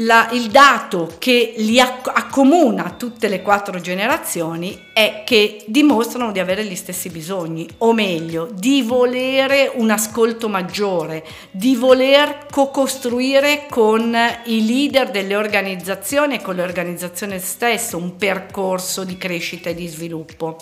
la, 0.00 0.28
il 0.32 0.48
dato 0.48 1.14
che 1.18 1.54
li 1.56 1.80
accomuna 1.80 2.94
tutte 2.96 3.28
le 3.28 3.42
quattro 3.42 3.80
generazioni 3.80 4.88
è 4.92 5.22
che 5.24 5.64
dimostrano 5.66 6.32
di 6.32 6.38
avere 6.38 6.64
gli 6.64 6.74
stessi 6.74 7.08
bisogni, 7.08 7.68
o 7.78 7.92
meglio, 7.92 8.48
di 8.52 8.82
volere 8.82 9.70
un 9.74 9.90
ascolto 9.90 10.48
maggiore, 10.48 11.24
di 11.50 11.74
voler 11.74 12.46
co-costruire 12.50 13.66
con 13.68 14.16
i 14.44 14.66
leader 14.66 15.10
delle 15.10 15.36
organizzazioni 15.36 16.36
e 16.36 16.42
con 16.42 16.54
le 16.54 16.62
organizzazioni 16.62 17.38
stesse 17.38 17.96
un 17.96 18.16
percorso 18.16 19.04
di 19.04 19.16
crescita 19.16 19.70
e 19.70 19.74
di 19.74 19.86
sviluppo. 19.86 20.56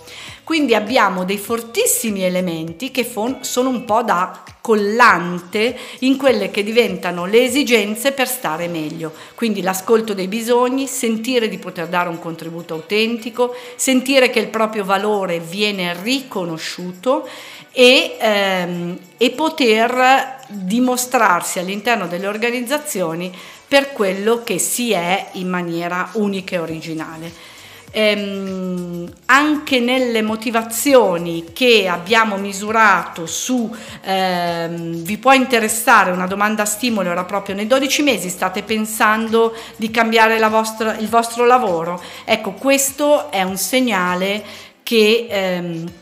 Quindi 0.44 0.74
abbiamo 0.74 1.24
dei 1.24 1.38
fortissimi 1.38 2.22
elementi 2.22 2.90
che 2.90 3.08
sono 3.40 3.68
un 3.68 3.84
po' 3.84 4.02
da 4.02 4.42
collante 4.68 5.74
in 6.00 6.18
quelle 6.18 6.50
che 6.50 6.62
diventano 6.62 7.24
le 7.24 7.42
esigenze 7.42 8.12
per 8.12 8.28
stare 8.28 8.68
meglio. 8.68 9.14
Quindi 9.34 9.62
l'ascolto 9.62 10.12
dei 10.12 10.28
bisogni, 10.28 10.86
sentire 10.86 11.48
di 11.48 11.56
poter 11.56 11.86
dare 11.86 12.10
un 12.10 12.18
contributo 12.18 12.74
autentico, 12.74 13.54
sentire 13.76 14.28
che 14.28 14.40
il 14.40 14.48
proprio 14.48 14.84
valore 14.84 15.40
viene 15.40 15.96
riconosciuto 16.02 17.26
e, 17.72 18.16
ehm, 18.20 18.98
e 19.16 19.30
poter 19.30 20.36
dimostrarsi 20.48 21.58
all'interno 21.58 22.06
delle 22.06 22.26
organizzazioni 22.26 23.34
per 23.66 23.92
quello 23.92 24.42
che 24.44 24.58
si 24.58 24.92
è 24.92 25.30
in 25.32 25.48
maniera 25.48 26.10
unica 26.12 26.56
e 26.56 26.58
originale 26.58 27.47
ehm, 27.90 29.10
anche 29.26 29.80
nelle 29.80 30.22
motivazioni 30.22 31.52
che 31.52 31.88
abbiamo 31.88 32.36
misurato 32.36 33.26
su 33.26 33.74
ehm, 34.02 35.02
vi 35.02 35.18
può 35.18 35.32
interessare 35.32 36.10
una 36.10 36.26
domanda 36.26 36.64
stimolo 36.64 37.10
era 37.10 37.24
proprio 37.24 37.54
nei 37.54 37.66
12 37.66 38.02
mesi 38.02 38.28
state 38.28 38.62
pensando 38.62 39.54
di 39.76 39.90
cambiare 39.90 40.38
vostra, 40.48 40.96
il 40.96 41.08
vostro 41.08 41.44
lavoro. 41.44 42.02
Ecco 42.24 42.52
questo 42.52 43.30
è 43.30 43.42
un 43.42 43.56
segnale 43.56 44.42
che 44.82 45.26
ehm, 45.28 45.92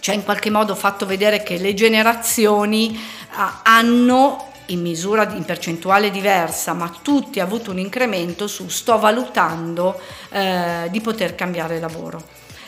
ci 0.00 0.10
ha 0.10 0.14
in 0.14 0.24
qualche 0.24 0.50
modo 0.50 0.74
fatto 0.74 1.06
vedere 1.06 1.42
che 1.42 1.58
le 1.58 1.74
generazioni 1.74 2.98
ah, 3.34 3.60
hanno 3.62 4.49
in 4.70 4.80
misura 4.80 5.30
in 5.34 5.44
percentuale 5.44 6.10
diversa, 6.10 6.72
ma 6.72 6.92
tutti 7.02 7.40
hanno 7.40 7.52
avuto 7.52 7.70
un 7.70 7.78
incremento 7.78 8.46
su 8.46 8.68
sto 8.68 8.98
valutando 8.98 9.98
eh, 10.30 10.88
di 10.90 11.00
poter 11.00 11.34
cambiare 11.34 11.78
lavoro. 11.78 12.22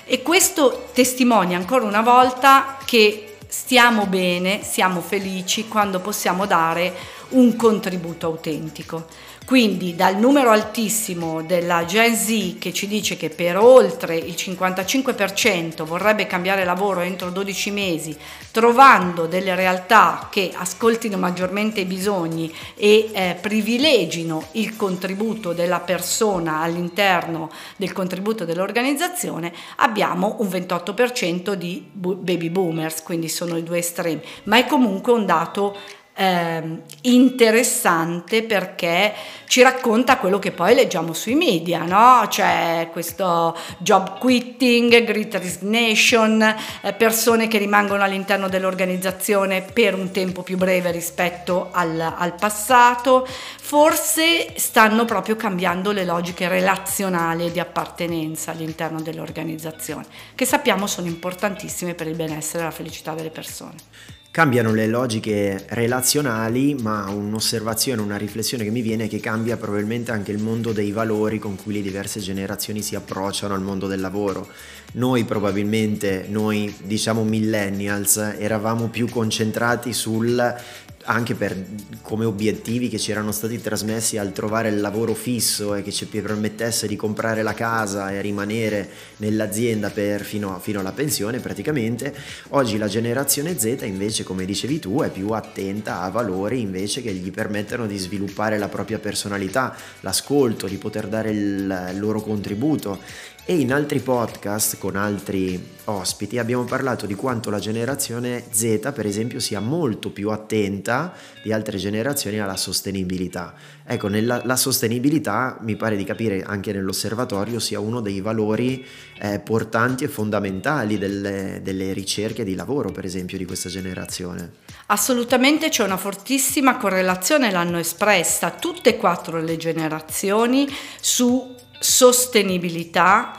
E 0.05 0.23
questo 0.23 0.89
testimonia 0.93 1.57
ancora 1.57 1.85
una 1.85 2.03
volta 2.03 2.77
che 2.85 3.37
stiamo 3.47 4.07
bene, 4.07 4.63
siamo 4.63 5.01
felici 5.01 5.69
quando 5.69 6.01
possiamo 6.01 6.47
dare 6.47 6.93
un 7.31 7.55
contributo 7.57 8.27
autentico. 8.27 9.07
Quindi 9.45 9.97
dal 9.97 10.17
numero 10.17 10.51
altissimo 10.51 11.43
della 11.43 11.85
Gen 11.85 12.15
Z 12.15 12.59
che 12.59 12.73
ci 12.73 12.87
dice 12.87 13.17
che 13.17 13.29
per 13.29 13.59
oltre 13.59 14.17
il 14.17 14.35
55% 14.35 15.83
vorrebbe 15.83 16.27
cambiare 16.27 16.65
lavoro 16.65 17.01
entro 17.01 17.29
12 17.29 17.71
mesi, 17.73 18.17
trovando 18.53 19.27
delle 19.27 19.55
realtà 19.57 20.29
che 20.31 20.53
ascoltino 20.55 21.19
maggiormente 21.19 21.81
i 21.81 21.87
bisogni 21.87 22.55
e 22.77 23.11
eh, 23.13 23.37
privilegino 23.41 24.47
il 24.53 24.77
contributo 24.77 25.53
della 25.53 25.81
persona 25.81 26.61
all'interno 26.61 27.51
del 27.77 27.93
contributo 27.93 28.45
dell'organizzazione, 28.45 29.53
abbiamo 29.77 30.37
un 30.39 30.47
28% 30.47 31.55
di 31.55 31.85
baby 31.93 32.49
boomers, 32.49 33.03
quindi 33.03 33.29
sono 33.29 33.57
i 33.57 33.65
due 33.65 33.79
estremi, 33.79 34.23
ma 34.45 34.57
è 34.59 34.67
comunque 34.67 35.13
un 35.13 35.27
dato 35.27 35.77
eh, 36.23 36.63
interessante 37.03 38.45
perché 38.45 39.13
ci 39.47 39.61
racconta 39.61 40.19
quello 40.19 40.39
che 40.39 40.53
poi 40.53 40.75
leggiamo 40.75 41.13
sui 41.13 41.35
media, 41.35 41.85
no? 41.85 42.25
C'è 42.29 42.89
questo 42.93 43.57
job 43.79 44.19
quitting, 44.19 45.03
great 45.03 45.35
resignation, 45.35 46.41
eh, 46.41 46.93
persone 46.93 47.49
che 47.49 47.59
rimangono 47.59 48.05
all'interno 48.05 48.49
dell'organizzazione 48.49 49.63
per 49.63 49.95
un 49.95 50.13
tempo 50.13 50.43
più 50.43 50.57
breve 50.57 50.93
rispetto 50.93 51.71
al, 51.73 52.01
al 52.01 52.35
passato. 52.37 53.27
Forse 53.27 54.55
stanno 54.57 55.05
proprio 55.05 55.35
cambiando 55.35 55.91
le 55.91 56.05
logiche 56.05 56.47
relazionali 56.47 57.51
di 57.51 57.59
appartenenza 57.59 58.53
all'interno 58.53 59.03
dell'organizzazione, 59.03 60.07
che 60.37 60.45
sappiamo 60.45 60.87
sono 60.87 61.09
importantissime 61.09 61.95
per 61.95 62.07
il 62.07 62.15
benessere 62.15 62.63
e 62.63 62.67
la 62.67 62.71
felicità 62.71 63.13
delle 63.13 63.31
persone. 63.31 64.21
Cambiano 64.33 64.73
le 64.73 64.87
logiche 64.87 65.67
relazionali, 65.69 66.75
ma 66.75 67.11
un'osservazione, 67.11 68.01
una 68.01 68.17
riflessione 68.17 68.65
che 68.65 68.71
mi 68.71 68.81
viene 68.81 69.05
è 69.05 69.09
che 69.09 69.21
cambia 69.21 69.59
probabilmente 69.59 70.11
anche 70.11 70.33
il 70.33 70.43
mondo 70.43 70.73
dei 70.73 70.91
valori 70.91 71.39
con 71.39 71.55
cui 71.55 71.75
le 71.75 71.83
diverse 71.83 72.19
generazioni 72.19 72.81
si 72.81 72.95
approcciano 72.95 73.53
al 73.53 73.61
mondo 73.61 73.87
del 73.89 74.01
lavoro. 74.01 74.49
Noi 74.93 75.25
probabilmente, 75.25 76.25
noi 76.31 76.75
diciamo 76.83 77.25
millennials, 77.25 78.17
eravamo 78.17 78.89
più 78.89 79.07
concentrati 79.07 79.93
sul 79.93 80.55
anche 81.05 81.35
per, 81.35 81.57
come 82.03 82.25
obiettivi 82.25 82.89
che 82.89 82.99
ci 82.99 83.11
erano 83.11 83.33
stati 83.33 83.61
trasmessi 83.61 84.19
al 84.19 84.33
trovare 84.33 84.69
il 84.69 84.81
lavoro 84.81 85.15
fisso 85.15 85.75
e 85.75 85.83
che 85.83 85.91
ci 85.91 86.07
permettesse 86.07 86.87
di 86.87 86.97
comprare 86.97 87.43
la 87.43 87.55
casa 87.55 88.11
e 88.11 88.21
rimanere 88.21 88.89
nell'azienda 89.17 89.91
fino, 89.91 90.59
fino, 90.61 90.81
alla 90.81 90.93
pensione 90.93 91.39
praticamente, 91.39 92.15
oggi 92.51 92.79
la 92.79 92.89
generazione 92.89 93.59
Z 93.59 93.79
invece 93.83 94.25
come 94.25 94.45
dicevi 94.45 94.79
tu 94.79 95.01
è 95.01 95.11
più 95.11 95.31
attenta 95.31 96.03
a 96.03 96.11
valori 96.11 96.61
invece 96.61 97.03
che 97.03 97.13
gli 97.13 97.31
permettono 97.31 97.87
di 97.87 97.99
sviluppare 97.99 98.59
la 98.59 98.69
propria 98.69 98.99
personalità, 98.99 99.75
l'ascolto, 100.01 100.67
di 100.67 100.77
poter 100.77 101.09
dare 101.09 101.31
il 101.31 101.95
loro 101.99 102.21
contributo 102.21 102.99
e 103.45 103.59
in 103.59 103.73
altri 103.73 103.99
podcast 103.99 104.79
con 104.79 104.95
altri 104.95 105.71
ospiti 105.87 106.39
abbiamo 106.39 106.63
parlato 106.63 107.07
di 107.07 107.17
quanto 107.17 107.51
la 107.51 107.59
generazione 107.59 108.45
Z, 108.53 108.93
per 108.95 109.05
esempio, 109.05 109.41
sia 109.41 109.59
molto 109.59 110.11
più 110.11 110.31
attenta 110.31 111.13
di 111.43 111.53
altre 111.53 111.77
generazioni 111.77 112.39
alla 112.39 112.57
sostenibilità. 112.57 113.53
Ecco, 113.85 114.07
nella, 114.07 114.43
la 114.45 114.55
sostenibilità, 114.55 115.59
mi 115.63 115.75
pare 115.75 115.97
di 115.97 116.05
capire 116.05 116.45
anche 116.45 116.73
nell'osservatorio, 116.73 117.59
sia 117.59 117.81
uno 117.81 118.01
dei 118.01 118.21
valori 118.21 118.87
eh, 119.19 119.41
portanti 119.41 120.05
e 120.05 120.09
fondamentali 120.09 120.97
delle, 120.97 121.61
delle 121.65 121.93
ricerche 121.93 122.45
di 122.45 122.55
lavoro, 122.55 122.93
per 122.93 123.05
esempio, 123.05 123.39
di 123.39 123.45
questa 123.45 123.69
generazione. 123.69 124.53
Assolutamente 124.87 125.69
c'è 125.69 125.83
una 125.83 125.97
fortissima 125.97 126.77
correlazione, 126.77 127.51
l'hanno 127.51 127.79
espressa 127.79 128.51
tutte 128.51 128.91
e 128.91 128.97
quattro 128.97 129.41
le 129.41 129.57
generazioni 129.57 130.69
su 131.01 131.57
sostenibilità 131.83 133.33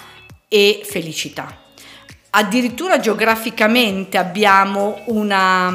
e 0.48 0.82
felicità. 0.84 1.62
Addirittura 2.36 3.00
geograficamente 3.00 4.18
abbiamo 4.18 5.02
una, 5.06 5.72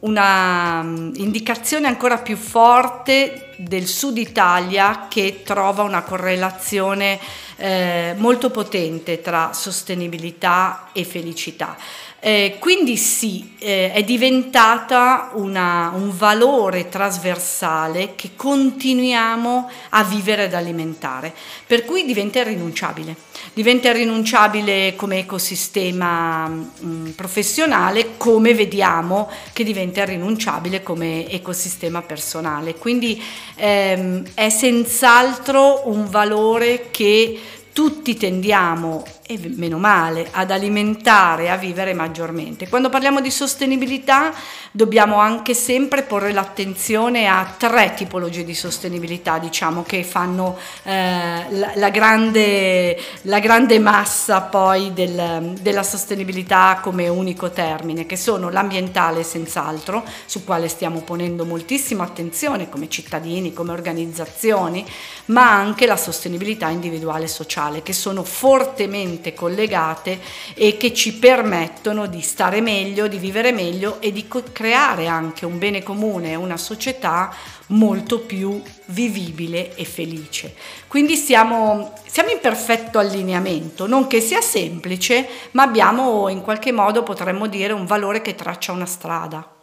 una, 0.00 0.80
indicazione 1.14 1.86
ancora 1.86 2.18
più 2.18 2.36
forte 2.36 3.54
del 3.58 3.86
sud 3.86 4.16
Italia 4.18 5.06
che 5.08 5.42
trova 5.44 5.84
una 5.84 6.02
correlazione 6.02 7.16
eh, 7.54 8.14
molto 8.16 8.50
potente 8.50 9.20
tra 9.20 9.52
sostenibilità 9.52 10.88
e 10.92 11.04
felicità. 11.04 11.76
Eh, 12.22 12.56
quindi 12.58 12.98
sì, 12.98 13.54
eh, 13.58 13.92
è 13.94 14.04
diventata 14.04 15.30
una, 15.36 15.90
un 15.94 16.14
valore 16.14 16.90
trasversale 16.90 18.14
che 18.14 18.32
continuiamo 18.36 19.70
a 19.88 20.04
vivere 20.04 20.44
ed 20.44 20.52
alimentare, 20.52 21.32
per 21.66 21.86
cui 21.86 22.04
diventa 22.04 22.40
irrinunciabile. 22.40 23.16
Diventa 23.54 23.88
irrinunciabile 23.88 24.94
come 24.96 25.20
ecosistema 25.20 26.46
mh, 26.46 26.70
mm, 26.84 27.06
professionale, 27.12 28.18
come 28.18 28.52
vediamo 28.52 29.30
che 29.54 29.64
diventa 29.64 30.02
irrinunciabile 30.02 30.82
come 30.82 31.26
ecosistema 31.26 32.02
personale. 32.02 32.74
Quindi 32.74 33.20
ehm, 33.54 34.24
è 34.34 34.50
senz'altro 34.50 35.88
un 35.88 36.06
valore 36.10 36.90
che 36.90 37.40
tutti 37.72 38.14
tendiamo 38.14 39.04
e 39.32 39.52
meno 39.54 39.78
male, 39.78 40.26
ad 40.32 40.50
alimentare, 40.50 41.50
a 41.50 41.56
vivere 41.56 41.94
maggiormente. 41.94 42.68
Quando 42.68 42.88
parliamo 42.88 43.20
di 43.20 43.30
sostenibilità 43.30 44.32
dobbiamo 44.72 45.18
anche 45.18 45.54
sempre 45.54 46.02
porre 46.02 46.32
l'attenzione 46.32 47.28
a 47.28 47.54
tre 47.56 47.94
tipologie 47.94 48.42
di 48.44 48.54
sostenibilità, 48.54 49.38
diciamo, 49.38 49.84
che 49.84 50.02
fanno 50.02 50.58
eh, 50.82 51.46
la, 51.48 51.72
la, 51.76 51.90
grande, 51.90 52.98
la, 53.22 53.38
grande, 53.38 53.78
massa 53.78 54.40
poi 54.40 54.92
del, 54.92 55.54
della 55.60 55.84
sostenibilità 55.84 56.80
come 56.82 57.06
unico 57.06 57.50
termine, 57.50 58.06
che 58.06 58.16
sono 58.16 58.50
l'ambientale 58.50 59.22
senz'altro, 59.22 60.02
su 60.26 60.42
quale 60.42 60.66
stiamo 60.66 61.02
ponendo 61.02 61.44
moltissima 61.44 62.02
attenzione 62.02 62.68
come 62.68 62.88
cittadini, 62.88 63.52
come 63.52 63.70
organizzazioni, 63.70 64.84
ma 65.26 65.52
anche 65.52 65.86
la 65.86 65.96
sostenibilità 65.96 66.68
individuale 66.68 67.24
e 67.24 67.28
sociale, 67.28 67.82
che 67.84 67.92
sono 67.92 68.24
fortemente 68.24 69.18
strettamente 69.20 69.34
collegate 69.34 70.20
e 70.54 70.76
che 70.76 70.92
ci 70.92 71.14
permettono 71.14 72.06
di 72.06 72.20
stare 72.22 72.60
meglio, 72.60 73.06
di 73.06 73.18
vivere 73.18 73.52
meglio 73.52 74.00
e 74.00 74.10
di 74.10 74.26
creare 74.52 75.06
anche 75.06 75.46
un 75.46 75.58
bene 75.58 75.82
comune, 75.82 76.34
una 76.34 76.56
società 76.56 77.32
molto 77.68 78.20
più 78.20 78.60
vivibile 78.86 79.76
e 79.76 79.84
felice. 79.84 80.54
Quindi 80.88 81.14
siamo, 81.14 81.92
siamo, 82.06 82.30
in 82.30 82.40
perfetto 82.40 82.98
allineamento, 82.98 83.86
non 83.86 84.06
che 84.08 84.20
sia 84.20 84.40
semplice, 84.40 85.28
ma 85.52 85.62
abbiamo 85.62 86.28
in 86.28 86.40
qualche 86.40 86.72
modo, 86.72 87.02
potremmo 87.02 87.46
dire, 87.46 87.72
un 87.72 87.86
valore 87.86 88.22
che 88.22 88.34
traccia 88.34 88.72
una 88.72 88.86
strada. 88.86 89.59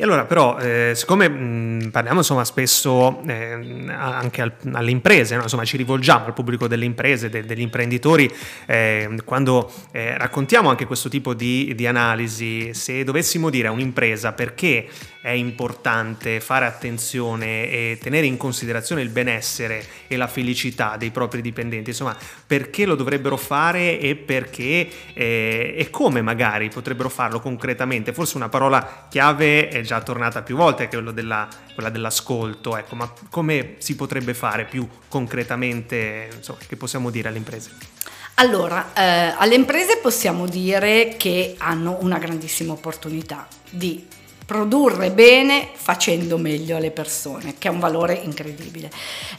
E 0.00 0.04
allora 0.04 0.26
però, 0.26 0.56
eh, 0.58 0.92
siccome 0.94 1.28
mh, 1.28 1.88
parliamo 1.90 2.18
insomma, 2.18 2.44
spesso 2.44 3.20
eh, 3.26 3.84
anche 3.88 4.42
al, 4.42 4.52
alle 4.70 4.92
imprese, 4.92 5.34
no? 5.34 5.42
insomma, 5.42 5.64
ci 5.64 5.76
rivolgiamo 5.76 6.26
al 6.26 6.34
pubblico 6.34 6.68
delle 6.68 6.84
imprese, 6.84 7.28
de, 7.28 7.44
degli 7.44 7.62
imprenditori, 7.62 8.32
eh, 8.66 9.16
quando 9.24 9.68
eh, 9.90 10.16
raccontiamo 10.16 10.68
anche 10.68 10.86
questo 10.86 11.08
tipo 11.08 11.34
di, 11.34 11.74
di, 11.74 11.84
analisi, 11.88 12.72
se 12.74 13.02
dovessimo 13.02 13.50
dire 13.50 13.66
a 13.66 13.72
un'impresa 13.72 14.34
perché 14.34 14.86
è 15.28 15.32
importante 15.32 16.40
fare 16.40 16.64
attenzione 16.64 17.68
e 17.68 17.98
tenere 18.00 18.24
in 18.24 18.38
considerazione 18.38 19.02
il 19.02 19.10
benessere 19.10 19.84
e 20.06 20.16
la 20.16 20.26
felicità 20.26 20.96
dei 20.96 21.10
propri 21.10 21.42
dipendenti, 21.42 21.90
insomma, 21.90 22.16
perché 22.46 22.86
lo 22.86 22.94
dovrebbero 22.94 23.36
fare 23.36 24.00
e 24.00 24.16
perché 24.16 24.88
eh, 25.12 25.74
e 25.76 25.90
come 25.90 26.22
magari 26.22 26.70
potrebbero 26.70 27.10
farlo 27.10 27.40
concretamente, 27.40 28.14
forse 28.14 28.38
una 28.38 28.48
parola 28.48 29.06
chiave 29.10 29.68
è 29.68 29.82
già 29.82 30.00
tornata 30.00 30.40
più 30.40 30.56
volte, 30.56 30.84
è 30.84 30.88
quello 30.88 31.10
della, 31.10 31.46
quella 31.74 31.90
dell'ascolto, 31.90 32.78
ecco, 32.78 32.94
ma 32.94 33.12
come 33.28 33.74
si 33.78 33.96
potrebbe 33.96 34.32
fare 34.32 34.64
più 34.64 34.88
concretamente, 35.08 36.30
insomma, 36.34 36.60
che 36.66 36.76
possiamo 36.76 37.10
dire 37.10 37.28
alle 37.28 37.36
imprese? 37.36 37.70
Allora, 38.36 38.94
eh, 38.94 39.34
alle 39.36 39.56
imprese 39.56 39.98
possiamo 39.98 40.46
dire 40.46 41.16
che 41.18 41.54
hanno 41.58 41.98
una 42.00 42.16
grandissima 42.16 42.72
opportunità 42.72 43.46
di 43.68 44.16
produrre 44.48 45.10
bene 45.10 45.68
facendo 45.74 46.38
meglio 46.38 46.78
alle 46.78 46.90
persone, 46.90 47.56
che 47.58 47.68
è 47.68 47.70
un 47.70 47.80
valore 47.80 48.14
incredibile. 48.14 48.90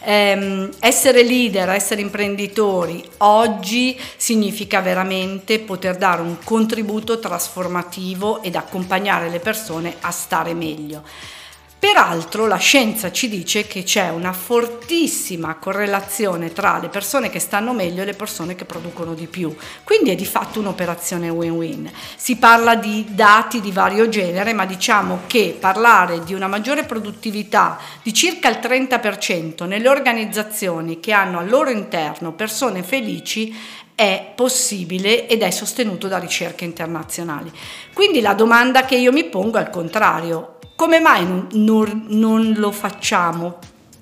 Eh, 0.03 0.69
essere 0.77 1.23
leader, 1.23 1.67
essere 1.69 2.01
imprenditori 2.01 3.03
oggi 3.17 3.99
significa 4.17 4.81
veramente 4.81 5.57
poter 5.61 5.97
dare 5.97 6.21
un 6.21 6.37
contributo 6.43 7.17
trasformativo 7.17 8.43
ed 8.43 8.55
accompagnare 8.55 9.29
le 9.29 9.39
persone 9.39 9.95
a 10.01 10.11
stare 10.11 10.53
meglio. 10.53 11.01
Peraltro 11.79 12.45
la 12.45 12.57
scienza 12.57 13.09
ci 13.09 13.29
dice 13.29 13.65
che 13.65 13.83
c'è 13.83 14.09
una 14.09 14.33
fortissima 14.33 15.55
correlazione 15.55 16.51
tra 16.51 16.77
le 16.77 16.89
persone 16.89 17.29
che 17.29 17.39
stanno 17.39 17.71
meglio 17.71 18.01
e 18.01 18.05
le 18.05 18.15
persone 18.15 18.53
che 18.53 18.65
producono 18.65 19.13
di 19.13 19.27
più, 19.27 19.55
quindi 19.85 20.09
è 20.09 20.15
di 20.15 20.25
fatto 20.25 20.59
un'operazione 20.59 21.29
win-win. 21.29 21.89
Si 22.17 22.35
parla 22.35 22.75
di 22.75 23.05
dati 23.07 23.61
di 23.61 23.71
vario 23.71 24.09
genere, 24.09 24.51
ma 24.51 24.65
diciamo 24.65 25.21
che 25.25 25.55
parlare 25.57 26.21
di 26.25 26.33
una 26.33 26.47
maggiore 26.47 26.83
produttività 26.83 27.79
di 28.03 28.13
circa 28.13 28.49
il 28.49 28.57
30% 28.57 29.65
nelle 29.65 29.87
organizzazioni 29.87 30.99
che 30.99 31.13
hanno 31.13 31.39
al 31.39 31.47
loro 31.47 31.69
interno 31.69 32.33
persone 32.33 32.83
felici 32.83 33.55
è 33.95 34.33
possibile 34.35 35.27
ed 35.27 35.43
è 35.43 35.49
sostenuto 35.49 36.09
da 36.09 36.17
ricerche 36.17 36.65
internazionali. 36.65 37.49
Quindi 37.93 38.19
la 38.19 38.33
domanda 38.33 38.83
che 38.83 38.95
io 38.95 39.13
mi 39.13 39.23
pongo 39.23 39.57
è 39.57 39.61
al 39.61 39.69
contrario, 39.69 40.58
come 40.79 41.01
mai 41.01 41.25
non, 41.25 42.05
non 42.07 42.53
lo 42.55 42.71
facciamo? 42.71 43.57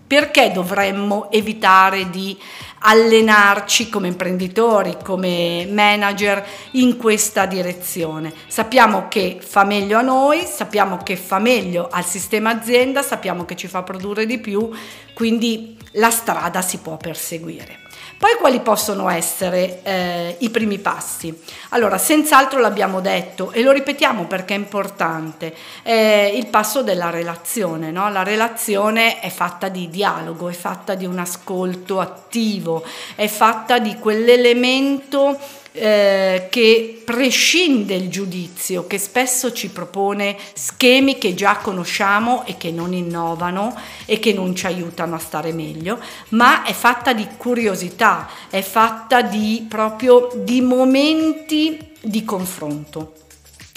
Perché 0.06 0.52
dovremmo 0.52 1.32
evitare 1.32 2.12
di 2.12 2.38
allenarci 2.82 3.90
come 3.90 4.10
imprenditori, 4.10 4.96
come 5.04 5.68
manager 5.72 6.46
in 6.74 6.98
questa 6.98 7.48
direzione. 7.48 8.32
Sappiamo 8.46 9.08
che 9.08 9.40
fa 9.42 9.64
meglio 9.64 9.98
a 9.98 10.04
noi, 10.04 10.46
sappiamo 10.46 10.98
che 10.98 11.16
fa 11.16 11.40
meglio 11.40 11.88
al 11.90 12.06
sistema 12.06 12.52
azienda, 12.52 13.02
sappiamo 13.02 13.44
che 13.44 13.56
ci 13.56 13.68
fa 13.68 13.82
produrre 13.82 14.28
di 14.28 14.38
più, 14.38 14.70
quindi 15.16 15.76
la 15.94 16.12
strada 16.12 16.62
si 16.62 16.78
può 16.78 16.96
perseguire. 16.96 17.87
Poi 18.18 18.36
quali 18.40 18.60
possono 18.62 19.10
essere 19.10 19.82
eh, 19.84 20.36
i 20.40 20.50
primi 20.50 20.80
passi? 20.80 21.36
Allora, 21.70 21.98
senz'altro 21.98 22.60
l'abbiamo 22.60 23.02
detto 23.02 23.52
e 23.52 23.62
lo 23.62 23.72
ripetiamo 23.72 24.26
perché 24.26 24.56
è 24.56 24.58
importante, 24.58 25.56
è 25.84 26.32
il 26.34 26.48
passo 26.48 26.82
della 26.82 27.10
relazione. 27.10 27.92
No? 27.92 28.10
La 28.10 28.24
relazione 28.24 29.20
è 29.20 29.30
fatta 29.30 29.68
di 29.70 29.90
dialogo, 29.90 30.50
è 30.50 30.54
fatta 30.54 30.96
di 30.96 31.06
un 31.06 31.20
ascolto 31.20 32.00
attivo, 32.00 32.84
è 33.16 33.28
fatta 33.28 33.80
di 33.80 33.96
quell'elemento 33.96 35.38
eh, 35.78 36.48
che 36.50 37.02
prescinde 37.06 37.94
il 37.94 38.10
giudizio, 38.10 38.88
che 38.88 38.98
spesso 38.98 39.54
ci 39.54 39.70
propone 39.70 40.36
schemi 40.54 41.18
che 41.18 41.34
già 41.36 41.58
conosciamo 41.58 42.46
e 42.46 42.58
che 42.58 42.72
non 42.72 42.94
innovano 42.94 43.76
e 44.06 44.20
che 44.20 44.34
non 44.34 44.56
ci 44.56 44.66
aiutano 44.66 45.16
a 45.16 45.20
stare 45.20 45.54
meglio, 45.54 46.00
ma 46.30 46.64
è 46.64 46.74
fatta 46.74 47.14
di 47.14 47.28
curiosità, 47.38 48.28
è 48.50 48.62
fatta 48.62 49.22
di 49.22 49.66
proprio 49.70 50.30
di 50.36 50.62
momenti 50.62 51.94
di 52.02 52.26
confronto. 52.26 53.14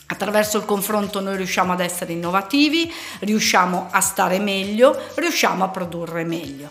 Attraverso 0.07 0.57
il 0.57 0.65
confronto 0.65 1.21
noi 1.21 1.37
riusciamo 1.37 1.73
ad 1.73 1.81
essere 1.81 2.13
innovativi, 2.13 2.93
riusciamo 3.21 3.89
a 3.91 4.01
stare 4.01 4.41
meglio, 4.41 4.99
riusciamo 5.15 5.63
a 5.63 5.69
produrre 5.69 6.25
meglio. 6.25 6.69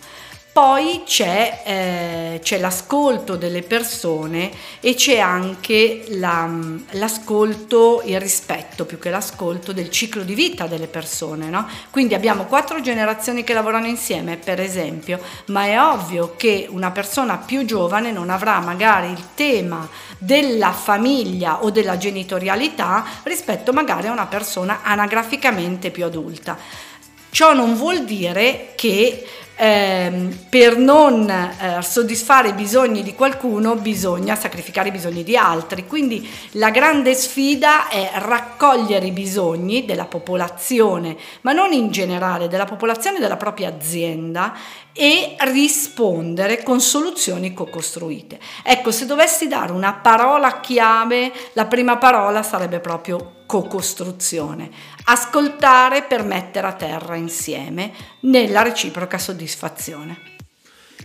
Poi 0.59 1.03
c'è, 1.05 1.61
eh, 1.63 2.39
c'è, 2.43 2.59
l'ascolto 2.59 3.37
delle 3.37 3.61
persone 3.61 4.51
e 4.81 4.93
c'è 4.93 5.17
anche 5.17 6.03
la, 6.09 6.49
l'ascolto, 6.91 8.01
il 8.03 8.19
rispetto 8.19 8.83
più 8.83 8.99
che 8.99 9.09
l'ascolto 9.09 9.71
del 9.71 9.89
ciclo 9.89 10.21
di 10.23 10.33
vita 10.33 10.67
delle 10.67 10.87
persone. 10.87 11.47
No? 11.47 11.65
Quindi 11.91 12.13
abbiamo 12.13 12.43
quattro 12.43 12.81
generazioni 12.81 13.45
che 13.45 13.53
lavorano 13.53 13.87
insieme, 13.87 14.35
per 14.35 14.59
esempio, 14.59 15.21
ma 15.45 15.63
è 15.63 15.81
ovvio 15.81 16.33
che 16.35 16.67
una 16.69 16.91
persona 16.91 17.37
più 17.37 17.63
giovane 17.63 18.11
non 18.11 18.29
avrà 18.29 18.59
magari 18.59 19.11
il 19.11 19.27
tema 19.35 19.87
della 20.17 20.73
famiglia 20.73 21.63
o 21.63 21.71
della 21.71 21.97
genitorialità 21.97 23.05
rispetto 23.23 23.71
magari 23.71 24.07
a 24.07 24.11
una 24.11 24.27
persona 24.27 24.81
anagraficamente 24.83 25.89
più 25.89 26.03
adulta. 26.03 26.57
Ciò 27.31 27.53
non 27.53 27.75
vuol 27.75 28.03
dire 28.03 28.73
che 28.75 29.23
eh, 29.61 30.37
per 30.49 30.77
non 30.77 31.29
eh, 31.29 31.81
soddisfare 31.81 32.49
i 32.49 32.53
bisogni 32.53 33.03
di 33.03 33.13
qualcuno 33.13 33.75
bisogna 33.75 34.35
sacrificare 34.35 34.87
i 34.87 34.93
bisogni 34.93 35.25
di 35.25 35.35
altri. 35.35 35.85
Quindi 35.85 36.25
la 36.51 36.69
grande 36.69 37.13
sfida 37.13 37.89
è 37.89 38.09
raccogliere 38.13 39.07
i 39.07 39.11
bisogni 39.11 39.83
della 39.83 40.05
popolazione, 40.05 41.17
ma 41.41 41.51
non 41.51 41.73
in 41.73 41.91
generale, 41.91 42.47
della 42.47 42.63
popolazione 42.63 43.19
della 43.19 43.35
propria 43.35 43.67
azienda 43.67 44.53
e 44.93 45.35
rispondere 45.39 46.63
con 46.63 46.79
soluzioni 46.79 47.53
co-costruite. 47.53 48.39
Ecco, 48.63 48.91
se 48.91 49.05
dovessi 49.05 49.49
dare 49.49 49.73
una 49.73 49.91
parola 49.93 50.61
chiave, 50.61 51.33
la 51.51 51.65
prima 51.65 51.97
parola 51.97 52.43
sarebbe 52.43 52.79
proprio 52.79 53.39
co-costruzione. 53.49 54.69
Ascoltare 55.05 56.03
per 56.03 56.23
mettere 56.23 56.67
a 56.67 56.73
terra 56.73 57.15
insieme 57.15 57.91
nella 58.21 58.61
reciproca 58.61 59.17
soddisfazione. 59.17 59.48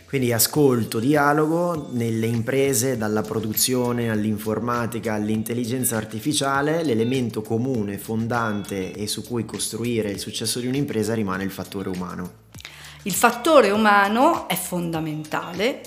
Quindi 0.06 0.32
ascolto, 0.32 1.00
dialogo 1.00 1.88
nelle 1.90 2.26
imprese, 2.26 2.96
dalla 2.96 3.22
produzione 3.22 4.10
all'informatica 4.10 5.14
all'intelligenza 5.14 5.96
artificiale, 5.96 6.84
l'elemento 6.84 7.42
comune, 7.42 7.98
fondante 7.98 8.92
e 8.92 9.08
su 9.08 9.24
cui 9.24 9.44
costruire 9.44 10.10
il 10.10 10.20
successo 10.20 10.60
di 10.60 10.68
un'impresa 10.68 11.14
rimane 11.14 11.42
il 11.42 11.50
fattore 11.50 11.88
umano. 11.88 12.42
Il 13.02 13.12
fattore 13.12 13.70
umano 13.70 14.46
è 14.46 14.54
fondamentale 14.54 15.82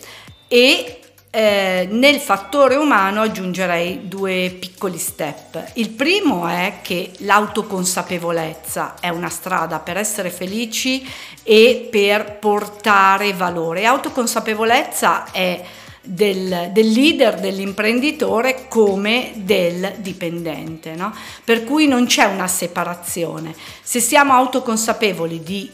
e 0.49 0.99
eh, 1.37 1.87
nel 1.91 2.19
fattore 2.19 2.77
umano 2.77 3.21
aggiungerei 3.21 4.07
due 4.07 4.57
piccoli 4.59 4.97
step. 4.97 5.73
Il 5.73 5.89
primo 5.91 6.47
è 6.47 6.79
che 6.81 7.11
l'autoconsapevolezza 7.17 8.95
è 8.99 9.09
una 9.09 9.29
strada 9.29 9.77
per 9.77 9.97
essere 9.97 10.31
felici 10.31 11.07
e 11.43 11.89
per 11.91 12.39
portare 12.39 13.33
valore. 13.33 13.85
Autoconsapevolezza 13.85 15.29
è 15.29 15.63
del, 16.07 16.69
del, 16.71 16.87
leader, 16.89 17.39
dell'imprenditore 17.39 18.67
come 18.67 19.33
del 19.35 19.95
dipendente, 19.97 20.95
no? 20.95 21.13
per 21.43 21.63
cui 21.63 21.87
non 21.87 22.05
c'è 22.05 22.23
una 22.23 22.47
separazione. 22.47 23.53
Se 23.83 23.99
siamo 23.99 24.33
autoconsapevoli 24.33 25.43
di, 25.43 25.69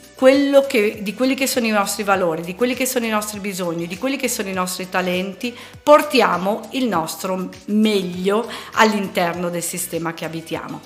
che, 0.67 0.99
di 1.01 1.13
quelli 1.13 1.35
che 1.35 1.47
sono 1.47 1.67
i 1.67 1.71
nostri 1.71 2.03
valori, 2.03 2.41
di 2.41 2.55
quelli 2.55 2.73
che 2.73 2.85
sono 2.85 3.05
i 3.05 3.09
nostri 3.09 3.39
bisogni, 3.39 3.87
di 3.87 3.97
quelli 3.97 4.17
che 4.17 4.27
sono 4.27 4.49
i 4.49 4.53
nostri 4.53 4.89
talenti, 4.89 5.55
portiamo 5.81 6.69
il 6.71 6.87
nostro 6.87 7.49
meglio 7.65 8.49
all'interno 8.73 9.49
del 9.49 9.63
sistema 9.63 10.13
che 10.13 10.25
abitiamo. 10.25 10.81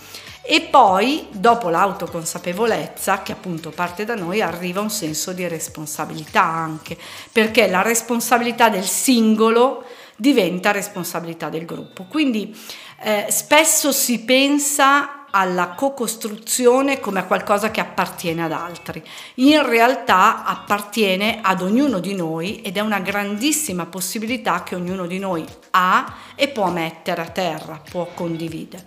E 0.49 0.61
poi, 0.61 1.27
dopo 1.29 1.67
l'autoconsapevolezza, 1.67 3.21
che 3.21 3.33
appunto 3.33 3.69
parte 3.69 4.05
da 4.05 4.15
noi, 4.15 4.41
arriva 4.41 4.79
un 4.79 4.89
senso 4.89 5.33
di 5.33 5.45
responsabilità 5.45 6.41
anche, 6.41 6.97
perché 7.33 7.67
la 7.67 7.81
responsabilità 7.81 8.69
del 8.69 8.85
singolo 8.85 9.83
diventa 10.15 10.71
responsabilità 10.71 11.49
del 11.49 11.65
gruppo. 11.65 12.05
Quindi 12.05 12.57
eh, 13.01 13.25
spesso 13.29 13.91
si 13.91 14.21
pensa 14.21 15.25
alla 15.31 15.71
co-costruzione 15.71 17.01
come 17.01 17.19
a 17.19 17.25
qualcosa 17.25 17.69
che 17.69 17.81
appartiene 17.81 18.45
ad 18.45 18.53
altri. 18.53 19.03
In 19.35 19.67
realtà 19.67 20.45
appartiene 20.45 21.39
ad 21.41 21.61
ognuno 21.61 21.99
di 21.99 22.15
noi 22.15 22.61
ed 22.61 22.77
è 22.77 22.79
una 22.79 22.99
grandissima 22.99 23.85
possibilità 23.85 24.63
che 24.63 24.75
ognuno 24.75 25.07
di 25.07 25.19
noi 25.19 25.45
ha 25.71 26.15
e 26.35 26.47
può 26.47 26.69
mettere 26.69 27.21
a 27.21 27.27
terra, 27.27 27.81
può 27.89 28.07
condividere. 28.13 28.85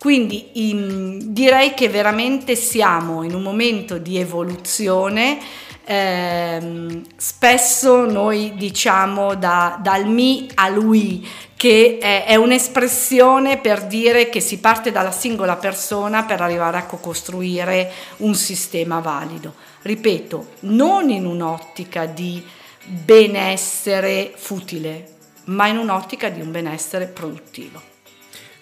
Quindi 0.00 0.70
in, 0.70 1.18
direi 1.34 1.74
che 1.74 1.90
veramente 1.90 2.56
siamo 2.56 3.22
in 3.22 3.34
un 3.34 3.42
momento 3.42 3.98
di 3.98 4.16
evoluzione. 4.16 5.38
Eh, 5.84 7.02
spesso 7.16 8.06
noi 8.06 8.54
diciamo 8.56 9.34
da, 9.34 9.78
dal 9.78 10.06
mi 10.06 10.48
a 10.54 10.70
lui, 10.70 11.28
che 11.54 11.98
è, 12.00 12.24
è, 12.24 12.36
un'espressione 12.36 13.58
per 13.58 13.84
dire 13.84 14.30
che 14.30 14.40
si 14.40 14.58
parte 14.58 14.90
dalla 14.90 15.12
singola 15.12 15.56
persona 15.56 16.24
per 16.24 16.40
arrivare 16.40 16.78
a 16.78 16.86
co-costruire 16.86 17.92
un 18.18 18.34
sistema 18.34 19.00
valido. 19.00 19.52
Ripeto, 19.82 20.46
non 20.60 21.10
in 21.10 21.26
un'ottica 21.26 22.06
di 22.06 22.42
benessere 22.86 24.32
futile, 24.34 25.08
ma 25.44 25.66
in 25.66 25.76
un'ottica 25.76 26.30
di 26.30 26.40
un 26.40 26.50
benessere 26.50 27.04
produttivo. 27.04 27.90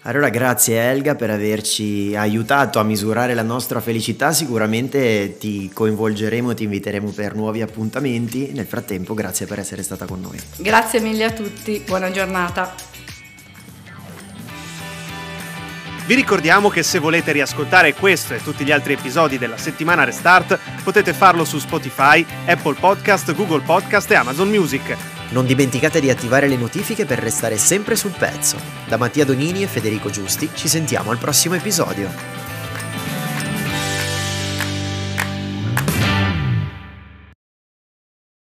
Allora 0.03 0.29
grazie 0.31 0.81
Elga 0.81 1.17
per 1.17 1.31
averci 1.31 2.15
aiutato 2.17 2.79
a 2.79 2.83
misurare 2.83 3.35
la 3.35 3.43
nostra 3.43 3.81
felicità, 3.81 4.33
sicuramente 4.33 5.37
ti 5.39 5.71
coinvolgeremo 5.73 6.53
e 6.53 6.55
ti 6.55 6.65
inviteremo 6.65 7.11
per 7.11 7.35
nuovi 7.35 7.61
appuntamenti. 7.61 8.53
Nel 8.55 8.67
frattempo 8.67 9.13
grazie 9.13 9.47
per 9.47 9.59
essere 9.59 9.83
stata 9.83 10.07
con 10.07 10.21
noi. 10.21 10.39
Grazie 10.57 11.01
mille 11.01 11.25
a 11.25 11.33
tutti, 11.33 11.83
buona 11.85 12.11
giornata. 12.11 12.73
Vi 16.07 16.15
ricordiamo 16.15 16.71
che 16.71 16.83
se 16.83 17.01
volete 17.01 17.33
riascoltare 17.33 17.93
questo 17.93 18.33
e 18.33 18.43
tutti 18.43 18.65
gli 18.65 18.73
altri 18.73 18.95
episodi 18.95 19.37
della 19.37 19.59
settimana 19.59 20.05
Restart 20.05 20.59
potete 20.83 21.13
farlo 21.13 21.45
su 21.45 21.59
Spotify, 21.59 22.25
Apple 22.47 22.77
Podcast, 22.81 23.35
Google 23.35 23.61
Podcast 23.61 24.11
e 24.11 24.15
Amazon 24.15 24.49
Music. 24.49 25.18
Non 25.31 25.45
dimenticate 25.45 26.01
di 26.01 26.09
attivare 26.09 26.49
le 26.49 26.57
notifiche 26.57 27.05
per 27.05 27.19
restare 27.19 27.59
sempre 27.59 27.97
sul 27.97 28.15
pezzo. 28.17 28.57
Da 28.87 28.97
Mattia 28.97 29.27
Donini 29.27 29.63
e 29.63 29.67
Federico 29.67 30.09
Giusti 30.09 30.49
ci 30.55 30.69
sentiamo 30.69 31.11
al 31.11 31.19
prossimo 31.19 31.55
episodio. 31.55 32.09